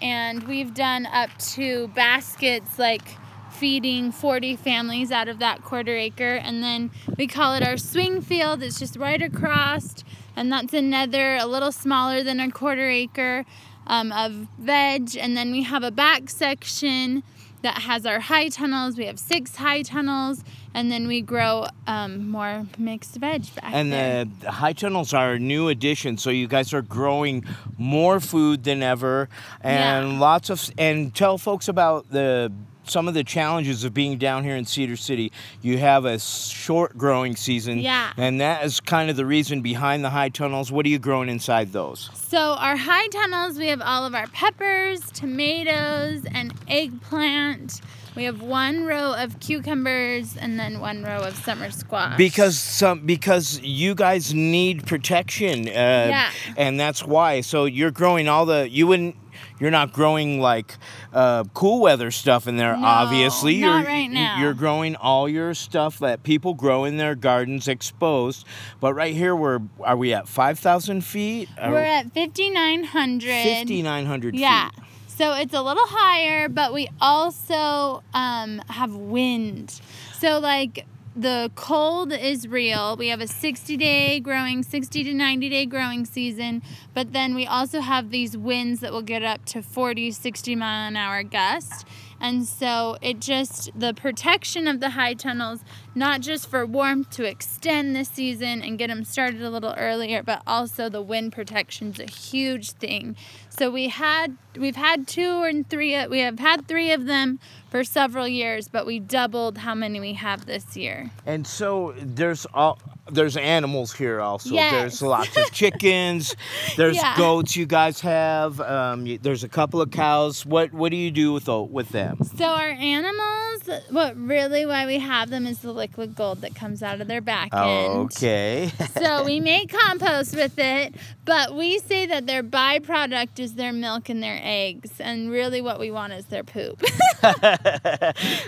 [0.01, 3.17] And we've done up to baskets like
[3.51, 6.35] feeding 40 families out of that quarter acre.
[6.37, 8.63] And then we call it our swing field.
[8.63, 10.05] It's just right across.
[10.37, 13.45] And that's another, a little smaller than a quarter acre
[13.87, 15.17] um, of veg.
[15.17, 17.23] And then we have a back section
[17.65, 18.97] that has our high tunnels.
[18.97, 20.45] We have six high tunnels.
[20.77, 24.25] And then we grow um, more mixed veg back And there.
[24.25, 27.45] the, the high tunnels are a new addition, so you guys are growing
[27.79, 29.29] more food than ever,
[29.61, 30.69] and lots of.
[30.77, 32.51] And tell folks about the
[32.87, 35.33] some of the challenges of being down here in Cedar City.
[35.63, 38.13] You have a short growing season, Yeah.
[38.17, 40.71] and that is kind of the reason behind the high tunnels.
[40.71, 42.11] What are you growing inside those?
[42.29, 47.81] So our high tunnels, we have all of our peppers, tomatoes, and eggplant.
[48.17, 52.17] We have one row of cucumbers and then one row of summer squash.
[52.17, 56.31] Because some because you guys need protection, uh, Yeah.
[56.57, 57.41] and that's why.
[57.41, 59.17] So you're growing all the you wouldn't.
[59.61, 60.77] You're not growing like
[61.13, 63.61] uh, cool weather stuff in there, No, obviously.
[63.61, 64.39] not you're, right now.
[64.41, 68.47] You're growing all your stuff that people grow in their gardens exposed.
[68.81, 71.49] But right here, we're are we at five thousand feet?
[71.59, 73.31] Are- We're at 5,900.
[73.45, 74.71] 5,900 Yeah.
[74.71, 74.81] feet.
[75.09, 79.81] So it's a little higher, but we also um, have wind.
[80.19, 82.97] So, like, the cold is real.
[82.97, 86.63] We have a 60 day growing, 60 to 90 day growing season,
[86.93, 90.89] but then we also have these winds that will get up to 40, 60 mile
[90.89, 91.87] an hour gust.
[92.21, 95.61] And so it just, the protection of the high tunnels,
[95.95, 100.23] not just for warmth to extend this season and get them started a little earlier,
[100.23, 103.17] but also the wind protection's a huge thing.
[103.49, 107.39] So we had, we've had two and three, we have had three of them
[107.71, 111.11] for several years, but we doubled how many we have this year.
[111.27, 112.79] And so there's all
[113.11, 114.55] there's animals here also.
[114.55, 114.73] Yes.
[114.73, 116.35] There's lots of chickens.
[116.79, 117.15] There's Yeah.
[117.19, 118.61] goats you guys have.
[118.63, 120.47] Um, there's a couple of cows.
[120.47, 122.17] What what do you do with with them?
[122.39, 126.83] So our animals, what really why we have them is the liquid gold that comes
[126.83, 128.07] out of their back end.
[128.07, 128.73] Okay.
[128.97, 130.95] so we make compost with it,
[131.27, 135.79] but we say that their byproduct is their milk and their eggs, and really what
[135.79, 136.81] we want is their poop.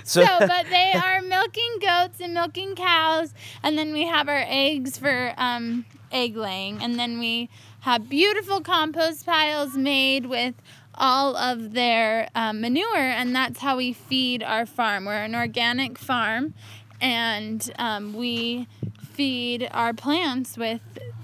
[0.05, 4.97] so, but they are milking goats and milking cows, and then we have our eggs
[4.97, 10.55] for um, egg laying, and then we have beautiful compost piles made with
[10.99, 15.05] all of their um, manure, and that's how we feed our farm.
[15.05, 16.55] We're an organic farm,
[17.01, 18.67] and um, we
[19.13, 20.81] feed our plants with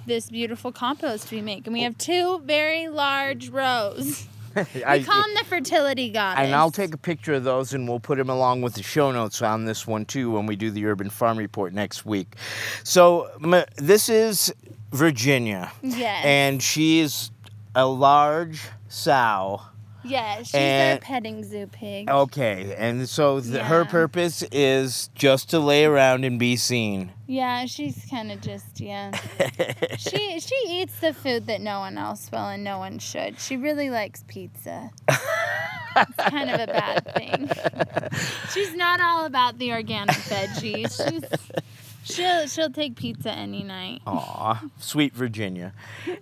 [0.07, 1.67] this beautiful compost we make.
[1.67, 4.27] And we have two very large rows.
[4.75, 6.45] We I- call them the fertility goddess.
[6.45, 9.11] and I'll take a picture of those and we'll put them along with the show
[9.11, 12.37] notes on this one too when we do the Urban Farm Report next week.
[12.85, 13.31] So
[13.79, 14.53] this is
[14.91, 15.73] Virginia.
[15.81, 16.23] Yes.
[16.23, 17.31] And she is
[17.75, 19.63] a large sow.
[20.05, 22.09] Yeah, she's And- our petting zoo pig.
[22.11, 27.13] Okay, and so th- her purpose is just to lay around and be seen.
[27.27, 29.13] Yeah, she's kind of just yeah.
[29.99, 33.39] she she eats the food that no one else will and no one should.
[33.39, 34.91] She really likes pizza.
[35.09, 37.51] it's kind of a bad thing.
[38.53, 41.09] she's not all about the organic veggies.
[41.09, 41.25] She's
[42.05, 44.03] She'll she'll take pizza any night.
[44.09, 45.73] Aw, sweet Virginia.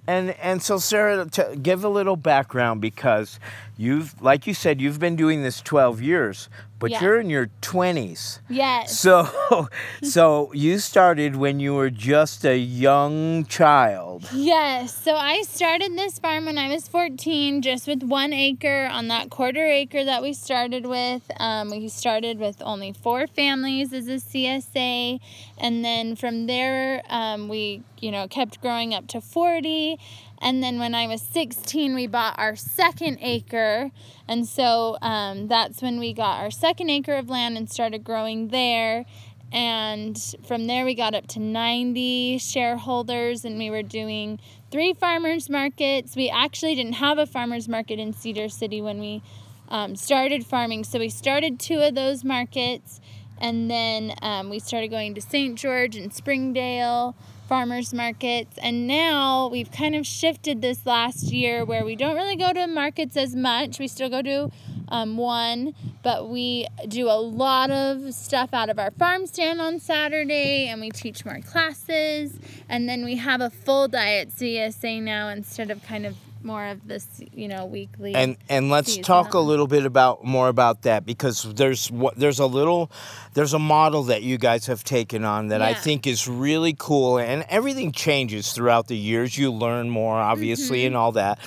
[0.06, 3.40] And and so Sarah, to give a little background because
[3.80, 7.00] you've, like you said, you've been doing this 12 years, but Yeah.
[7.02, 8.40] you're in your 20s.
[8.48, 8.98] Yes.
[8.98, 9.28] So,
[10.02, 14.28] so you started when you were just a young child.
[14.34, 14.94] Yes.
[14.94, 19.30] So I started this farm when I was 14, just with one acre on that
[19.30, 21.22] quarter acre that we started with.
[21.38, 25.20] Um, we started with only four families as a CSA.
[25.56, 29.98] And then from there, um, we, you know, kept growing up to 40.
[30.40, 33.90] And then when I was 16, we bought our second acre.
[34.26, 38.48] And so um, that's when we got our second acre of land and started growing
[38.48, 39.04] there.
[39.52, 40.16] And
[40.46, 44.38] from there, we got up to 90 shareholders, and we were doing
[44.70, 46.14] three farmers markets.
[46.14, 49.22] We actually didn't have a farmers market in Cedar City when we
[49.68, 50.84] um, started farming.
[50.84, 53.00] So we started two of those markets,
[53.38, 55.58] and then um, we started going to St.
[55.58, 57.16] George and Springdale
[57.50, 58.56] farmers markets.
[58.62, 62.68] And now we've kind of shifted this last year where we don't really go to
[62.68, 63.80] markets as much.
[63.80, 64.52] We still go to
[64.86, 65.74] um, one,
[66.04, 70.80] but we do a lot of stuff out of our farm stand on Saturday and
[70.80, 72.38] we teach more classes.
[72.68, 76.86] And then we have a full diet CSA now instead of kind of more of
[76.86, 78.14] this, you know, weekly.
[78.14, 82.38] And and let's talk a little bit about more about that because there's what there's
[82.38, 82.90] a little
[83.34, 87.18] there's a model that you guys have taken on that I think is really cool
[87.18, 89.36] and everything changes throughout the years.
[89.38, 90.86] You learn more obviously Mm-hmm.
[90.88, 91.38] and all that.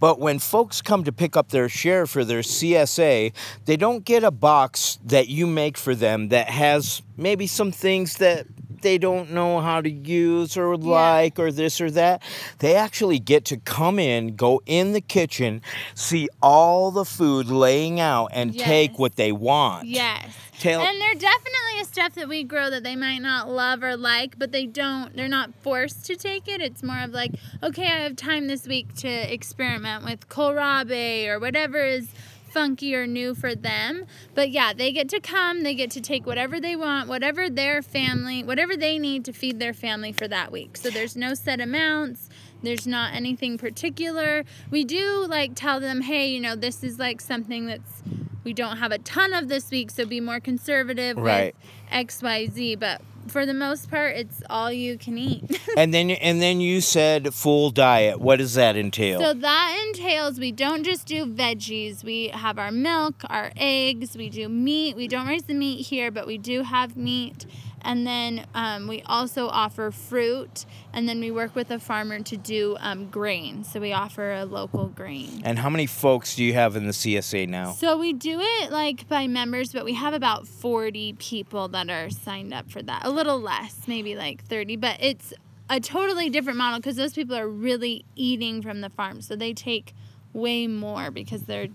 [0.00, 3.32] But when folks come to pick up their share for their CSA,
[3.64, 8.16] they don't get a box that you make for them that has maybe some things
[8.18, 8.46] that
[8.82, 12.22] they don't know how to use or like or this or that.
[12.58, 15.62] They actually get to come in, go in the kitchen,
[15.94, 19.86] see all the food laying out and take what they want.
[19.86, 20.34] Yes.
[20.58, 23.96] Tail- and there definitely is stuff that we grow that they might not love or
[23.96, 26.62] like, but they don't, they're not forced to take it.
[26.62, 31.38] It's more of like, okay, I have time this week to experiment with kohlrabi or
[31.38, 32.08] whatever is
[32.56, 34.06] funky or new for them.
[34.34, 37.82] But yeah, they get to come, they get to take whatever they want, whatever their
[37.82, 40.78] family, whatever they need to feed their family for that week.
[40.78, 42.30] So there's no set amounts.
[42.62, 44.44] There's not anything particular.
[44.70, 48.02] We do like tell them, hey, you know, this is like something that's
[48.44, 51.54] we don't have a ton of this week, so be more conservative Right.
[51.90, 52.78] with XYZ.
[52.78, 55.60] But for the most part, it's all you can eat.
[55.76, 58.20] and then and then you said full diet.
[58.20, 59.20] What does that entail?
[59.20, 62.04] So that entails we don't just do veggies.
[62.04, 64.96] We have our milk, our eggs, we do meat.
[64.96, 67.46] We don't raise the meat here, but we do have meat.
[67.86, 70.66] And then um, we also offer fruit.
[70.92, 73.64] And then we work with a farmer to do um, grain.
[73.64, 75.42] So we offer a local grain.
[75.44, 77.72] and how many folks do you have in the CSA now?
[77.72, 82.10] So we do it like by members, but we have about 40 people that are
[82.10, 83.06] signed up for that.
[83.06, 85.32] A little less, maybe like 30, but it's
[85.70, 89.20] a totally different model because those people are really eating from the farm.
[89.20, 89.94] So they take
[90.32, 91.68] way more because they're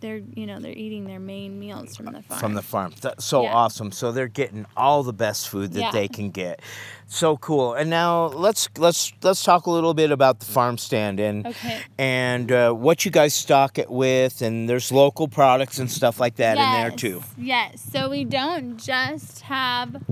[0.00, 2.40] they're you know they're eating their main meals from the farm.
[2.40, 2.92] From the farm.
[3.00, 3.54] That's so Yeah.
[3.54, 3.92] awesome.
[3.92, 5.90] So they're getting all the best food that Yeah.
[5.92, 6.60] they can get.
[7.06, 7.74] So cool.
[7.74, 11.82] And now let's let's let's talk a little bit about the farm stand and Okay.
[11.98, 16.36] and uh, what you guys stock it with and there's local products and stuff like
[16.36, 17.22] that in there Yes, too.
[17.38, 17.86] Yes.
[17.92, 20.02] So we don't just have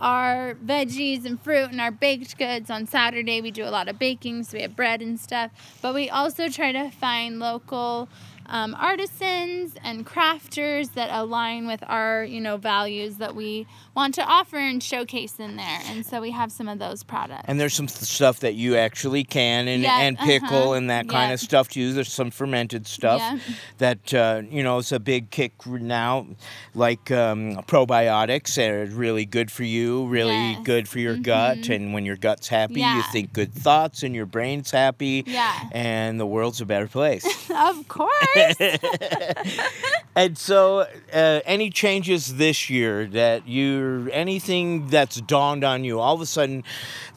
[0.00, 3.40] our veggies and fruit and our baked goods on Saturday.
[3.40, 5.50] We do a lot of baking, so we have bread and stuff.
[5.82, 8.08] But we also try to find local
[8.48, 13.66] um, artisans and crafters that align with our, you know, values that we
[13.98, 15.80] want to offer and showcase in there.
[15.86, 17.44] And so we have some of those products.
[17.48, 21.08] And there's some stuff that you actually can and, Yeah, and pickle uh-huh, and that
[21.08, 21.34] kind yeah.
[21.34, 21.92] of stuff too.
[21.92, 23.38] There's some fermented stuff Yeah.
[23.78, 26.28] that uh, you know is a big kick now,
[26.74, 30.54] like um, probiotics are really good for you, really Yes.
[30.54, 30.62] Mm-hmm.
[30.62, 31.68] good for your gut.
[31.68, 35.24] And when your gut's happy, you think good thoughts, and your brain's happy.
[35.26, 35.52] Yeah.
[35.72, 37.24] And the world's a better place.
[37.50, 38.12] of course.
[40.14, 46.14] and so, uh, any changes this year that you, anything that's dawned on you, all
[46.14, 46.64] of a sudden,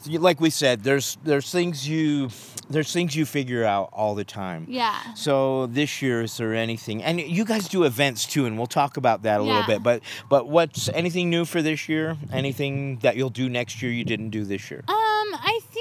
[0.08, 2.30] like we said, there's there's things you
[2.70, 4.66] there's things you figure out all the time.
[4.68, 4.98] Yeah.
[5.14, 7.02] So this year, is there anything?
[7.02, 9.66] And you guys do events too, and we'll talk about that a little Yeah.
[9.66, 9.82] bit.
[9.82, 12.16] But but what's anything new for this year?
[12.32, 14.82] Anything that you'll do next year you didn't do this year?
[14.88, 14.96] Um,
[15.34, 15.71] I think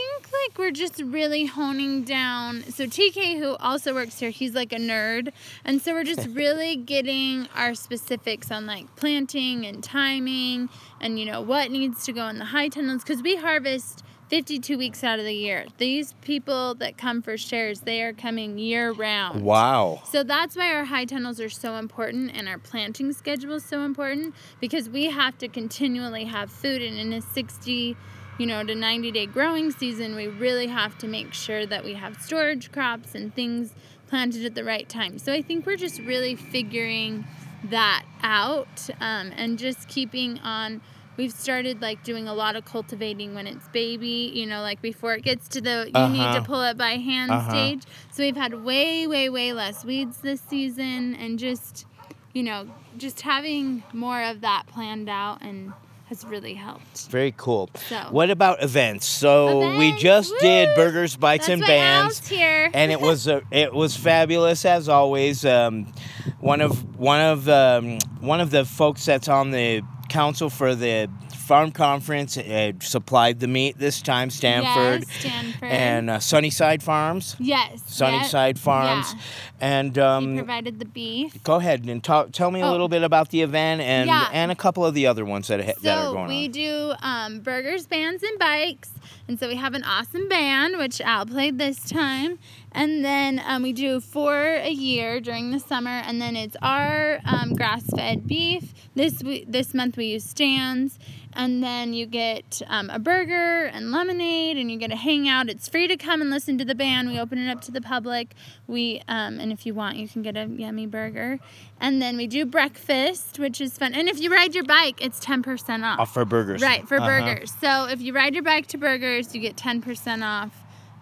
[0.47, 2.63] like we're just really honing down.
[2.63, 5.31] So TK, who also works here, he's like a nerd,
[5.65, 10.69] and so we're just really getting our specifics on like planting and timing,
[10.99, 14.77] and you know what needs to go in the high tunnels because we harvest 52
[14.77, 15.65] weeks out of the year.
[15.77, 19.43] These people that come for shares, they are coming year round.
[19.43, 20.03] Wow.
[20.09, 23.81] So that's why our high tunnels are so important and our planting schedule is so
[23.81, 27.97] important because we have to continually have food and in a 60
[28.37, 31.93] you know to 90 day growing season we really have to make sure that we
[31.93, 33.73] have storage crops and things
[34.07, 37.25] planted at the right time so i think we're just really figuring
[37.65, 40.81] that out um, and just keeping on
[41.17, 45.13] we've started like doing a lot of cultivating when it's baby you know like before
[45.13, 46.39] it gets to the you need Uh-huh.
[46.39, 47.49] to pull it by hand Uh-huh.
[47.49, 51.85] stage so we've had way way way less weeds this season and just
[52.33, 52.67] you know
[52.97, 55.73] just having more of that planned out and
[56.11, 57.69] has really helped Very cool.
[57.87, 59.05] So- What about events?
[59.05, 62.69] So we just did burgers, bites, That's and bands, here.
[62.73, 65.45] and it was a, it was fabulous as always.
[65.45, 65.93] Um,
[66.41, 71.09] one of one of um, one of the folks that's on the council for the
[71.41, 74.29] farm conference uh, supplied the meat this time.
[74.29, 75.69] Stanford, Yes, Stanford.
[75.69, 77.35] and uh, Sunnyside Farms.
[77.39, 79.21] yes Sunnyside yep, Farms, yeah.
[79.59, 82.71] and he um, provided the beef go ahead and talk, tell me a Oh.
[82.71, 84.29] little bit about the event and Yeah.
[84.31, 86.51] and a couple of the other ones that ha- that are So going we on.
[86.51, 88.91] do um, burgers, bands, and bikes,
[89.27, 92.39] and so we have an awesome band, which Al played this time,
[92.71, 97.19] and then um, we do four a year during the summer, and then it's our
[97.25, 98.73] um, grass-fed beef.
[98.95, 100.99] This we, this month we use stands,
[101.33, 105.49] and then you get um, a burger and lemonade, and you get to hang out.
[105.49, 107.09] It's free to come and listen to the band.
[107.09, 108.33] We open it up to the public.
[108.67, 111.39] We um, and if you want, you can get a yummy burger,
[111.79, 113.93] and then we do breakfast, which is fun.
[113.93, 115.97] And if you ride your bike, it's ten percent off.
[115.99, 116.61] Oh, for burgers.
[116.61, 117.07] Right, for Uh-huh.
[117.07, 117.53] burgers.
[117.59, 120.51] So if you ride your bike to burgers, you get 10% off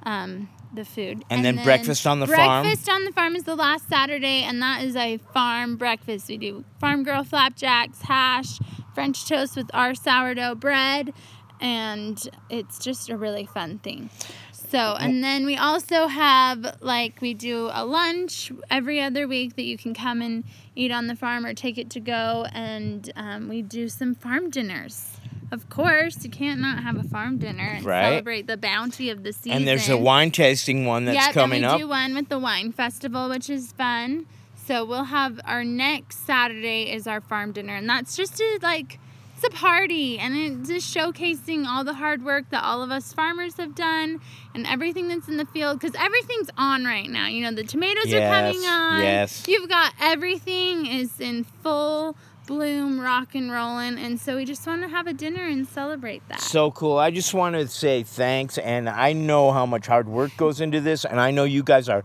[0.04, 1.24] um, the food.
[1.30, 2.64] And then breakfast on the farm?
[2.64, 6.28] Breakfast on the farm is the last Saturday, and that is a farm breakfast.
[6.30, 8.60] We do farm girl flapjacks, hash,
[8.94, 11.14] French toast with our sourdough bread,
[11.62, 14.10] and it's just a really fun thing.
[14.52, 19.64] So, and then we also have like we do a lunch every other week that
[19.64, 20.44] you can come and
[20.76, 24.50] eat on the farm or take it to go, and um, we do some farm
[24.52, 25.18] dinners.
[25.52, 28.04] Of course, you can't not have a farm dinner and Right.
[28.12, 29.54] celebrate the bounty of the season.
[29.54, 31.80] And there's a wine tasting one that's yep, coming and we up.
[31.80, 34.28] do one with the wine festival, which is fun.
[34.70, 39.00] So we'll have our next Saturday is our farm dinner, and that's just to like
[39.36, 43.12] it's a party and it's just showcasing all the hard work that all of us
[43.12, 44.22] farmers have done
[44.54, 47.28] and everything that's in the field because everything's on right now.
[47.28, 49.02] You know the tomatoes are coming on.
[49.02, 49.48] yes.
[49.48, 52.16] You've got everything is in full
[52.46, 56.22] bloom, rock and rolling, and so we just want to have a dinner and celebrate
[56.30, 56.42] that.
[56.42, 57.00] So cool.
[57.00, 58.60] I just want to say thanks.
[58.60, 61.06] And I know how much hard work goes into this.
[61.06, 62.04] And I know you guys are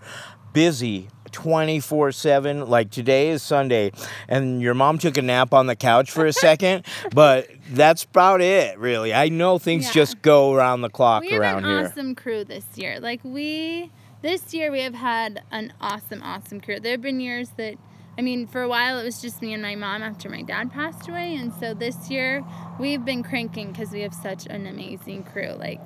[0.55, 2.69] busy 24 7.
[2.71, 3.91] Like today is Sunday.
[4.29, 6.87] And your mom took a nap on the couch for a second.
[7.13, 9.13] but that's about it, really.
[9.13, 9.93] I know things Yeah.
[9.93, 11.87] just go around the clock we have around an here.
[11.89, 13.01] awesome crew this year.
[13.01, 13.91] Like we,
[14.23, 16.79] this year we have had an awesome, awesome crew.
[16.81, 17.75] There have been years that,
[18.17, 20.71] I mean, for a while it was just me and my mom after my dad
[20.73, 22.45] passed away, and so this year
[22.79, 25.51] we've been cranking because we have such an amazing crew.
[25.59, 25.81] Like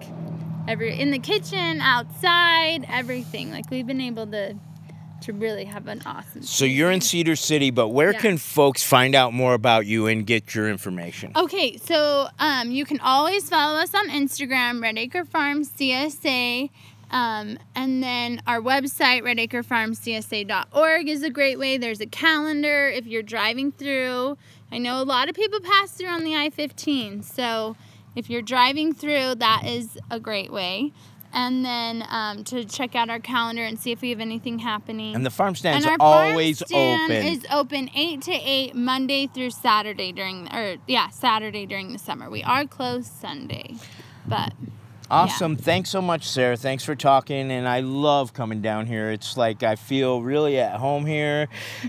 [0.69, 3.51] every in the kitchen, outside, everything.
[3.51, 4.57] Like we've been able to
[5.23, 6.43] to really have an awesome.
[6.43, 8.21] So you're in Cedar City, but where Yeah.
[8.21, 11.33] can folks find out more about you and get your information?
[11.37, 16.71] Okay, so um, you can always follow us on Instagram, Red Acre Farm CSA.
[17.11, 21.79] Um, and then our website, redacrefarmcsa.org, is a great way.
[21.79, 24.37] There's a calendar if you're driving through.
[24.71, 27.23] I know a lot of people pass through on the I 15.
[27.23, 27.77] So
[28.15, 30.93] if you're driving through, that is a great way.
[31.33, 35.15] And then um, to check out our calendar and see if we have anything happening.
[35.15, 37.27] And the farm stand's And our farm always stand open.
[37.27, 42.31] is open eight to eight Monday through Saturday during, or yeah, Saturday during the summer.
[42.31, 43.75] We are closed Sunday,
[44.27, 44.53] but
[45.11, 45.57] Awesome.
[45.57, 46.57] Thanks so much, Sarah.
[46.57, 47.51] Thanks for talking.
[47.51, 49.11] And I love coming down here.
[49.11, 51.49] It's like I feel really at home here.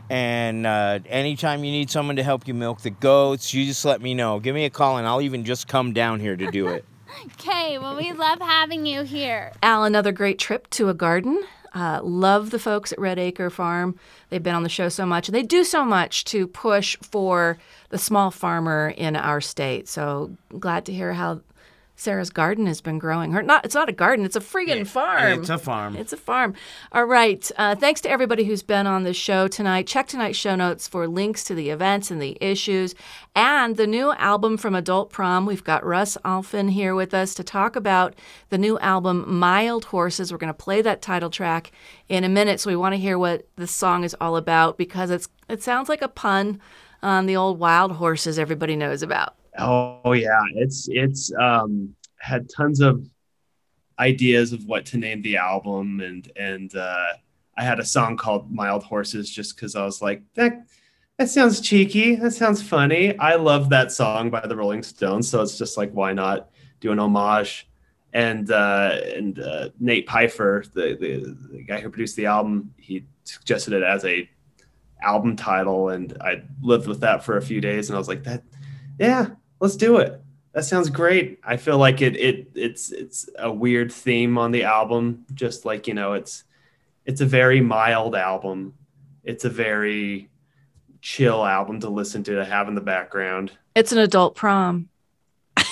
[0.09, 4.01] And uh, anytime you need someone to help you milk the goats, you just let
[4.01, 4.39] me know.
[4.39, 6.85] Give me a call, and I'll even just come down here to do it.
[7.25, 7.77] okay.
[7.77, 9.53] Well, we love having you here.
[9.63, 11.43] Al, another great trip to a garden.
[11.73, 13.97] Uh, love the folks at Red Acre Farm.
[14.29, 17.57] They've been on the show so much, and they do so much to push for
[17.89, 19.87] the small farmer in our state.
[19.87, 21.41] So glad to hear how
[21.99, 23.33] Sarah's garden has been growing.
[23.33, 25.41] Her not it's not a garden, it's a friggin' farm.
[25.41, 25.97] It's a farm.
[25.97, 26.53] It's a farm.
[26.93, 27.51] All right.
[27.57, 29.85] Uh, thanks to everybody who's been on the show tonight.
[29.85, 32.95] Check tonight's show notes for links to the events and the issues
[33.35, 35.45] and the new album from Adult Prom.
[35.45, 38.15] We've got Russ Alfin here with us to talk about
[38.47, 40.31] the new album, Mild Horses.
[40.31, 41.69] We're going to play that title track
[42.07, 42.61] in a minute.
[42.61, 45.89] So we want to hear what the song is all about because it's it sounds
[45.89, 46.61] like a pun
[47.03, 49.35] on the old wild horses everybody knows about.
[49.59, 53.05] Oh yeah, it's it's um, had tons of
[53.99, 57.13] ideas of what to name the album, and and uh,
[57.57, 60.65] I had a song called Mild Horses just because I was like that.
[61.17, 62.15] That sounds cheeky.
[62.15, 63.17] That sounds funny.
[63.19, 66.49] I love that song by the Rolling Stones, so it's just like why not
[66.79, 67.67] do an homage?
[68.13, 73.05] And uh, and uh, Nate Pfeiffer, the, the the guy who produced the album, he
[73.25, 74.29] suggested it as a
[75.01, 78.23] album title, and I lived with that for a few days, and I was like
[78.23, 78.43] that,
[78.97, 79.27] yeah,
[79.59, 80.21] let's do it.
[80.53, 81.39] That sounds great.
[81.43, 85.87] I feel like it it it's it's a weird theme on the album, just like
[85.87, 86.43] you know, it's
[87.05, 88.73] it's a very mild album.
[89.23, 90.29] It's a very
[91.01, 93.51] chill album to listen to to have in the background.
[93.75, 94.89] It's an adult prom.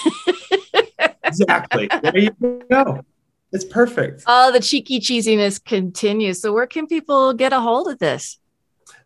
[1.28, 1.90] Exactly.
[2.02, 2.32] there you
[2.72, 3.04] go.
[3.52, 4.24] It's perfect.
[4.28, 6.42] Oh, the cheeky cheesiness continues.
[6.42, 8.40] So, where can people get a hold of this?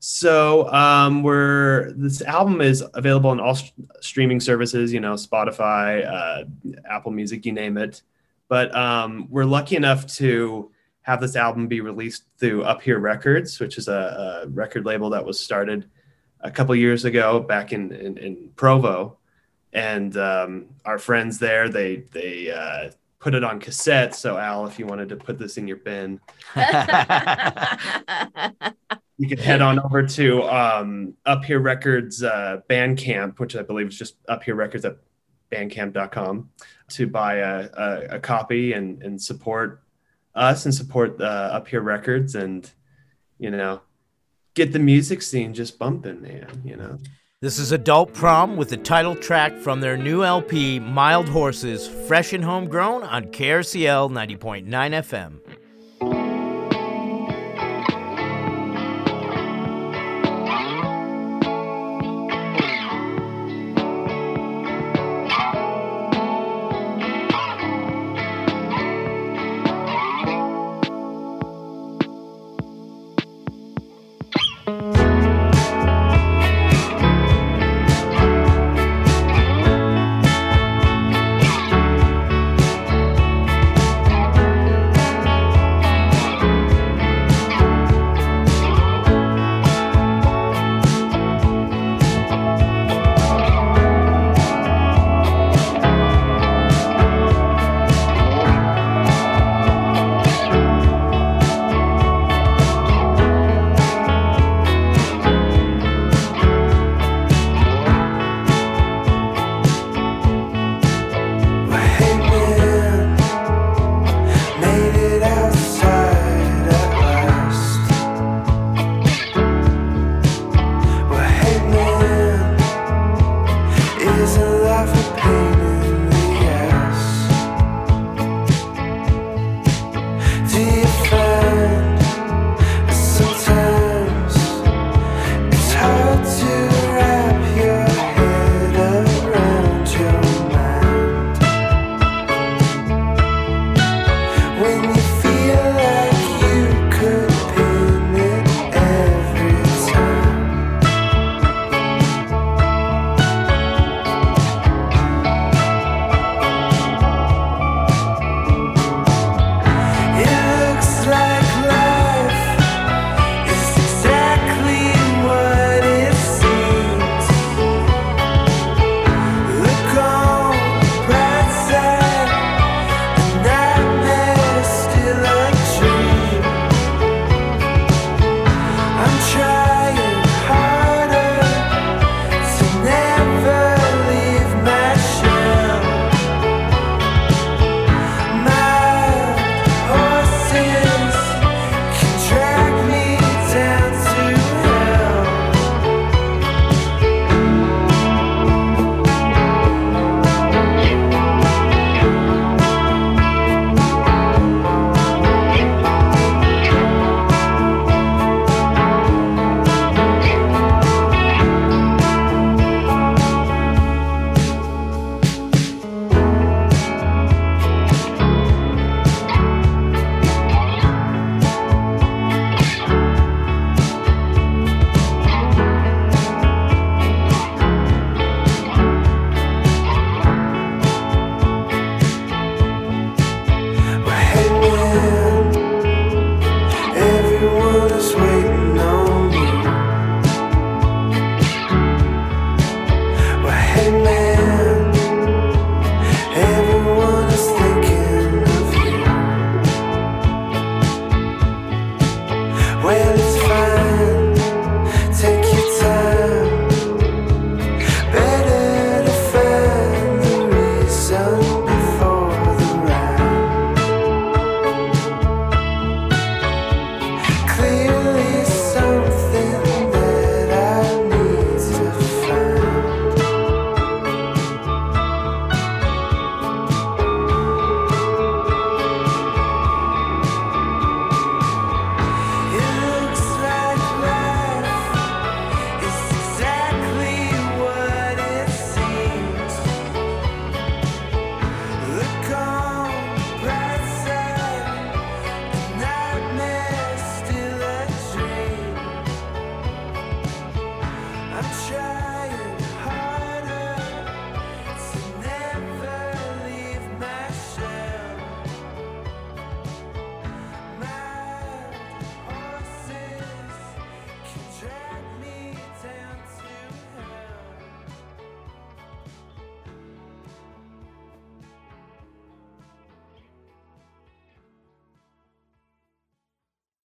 [0.03, 6.11] So um, we're this album is available on all st- streaming services, you know, Spotify,
[6.11, 6.45] uh,
[6.89, 8.01] Apple Music, you name it.
[8.47, 10.71] But um, we're lucky enough to
[11.03, 15.11] have this album be released through Up Here Records, which is a, a record label
[15.11, 15.87] that was started
[16.39, 19.19] a couple years ago back in in, in Provo.
[19.71, 22.89] And um, our friends there, they they uh,
[23.19, 24.15] put it on cassette.
[24.15, 26.19] So Al, if you wanted to put this in your bin,
[29.21, 33.89] you can head on over to um, Up Here Records uh, Bandcamp, which I believe
[33.89, 34.97] is just Up Here Records at
[35.51, 36.49] bandcamp.com
[36.89, 39.83] to buy a, a, a copy and, and support
[40.33, 42.67] us and support uh, Up Here Records and,
[43.37, 43.81] you know,
[44.55, 46.97] get the music scene just bumping, man, you know.
[47.41, 52.33] This is Adult Prom with the title track from their new LP, Mild Horses, fresh
[52.33, 55.50] and homegrown on KRCL 90.9 FM.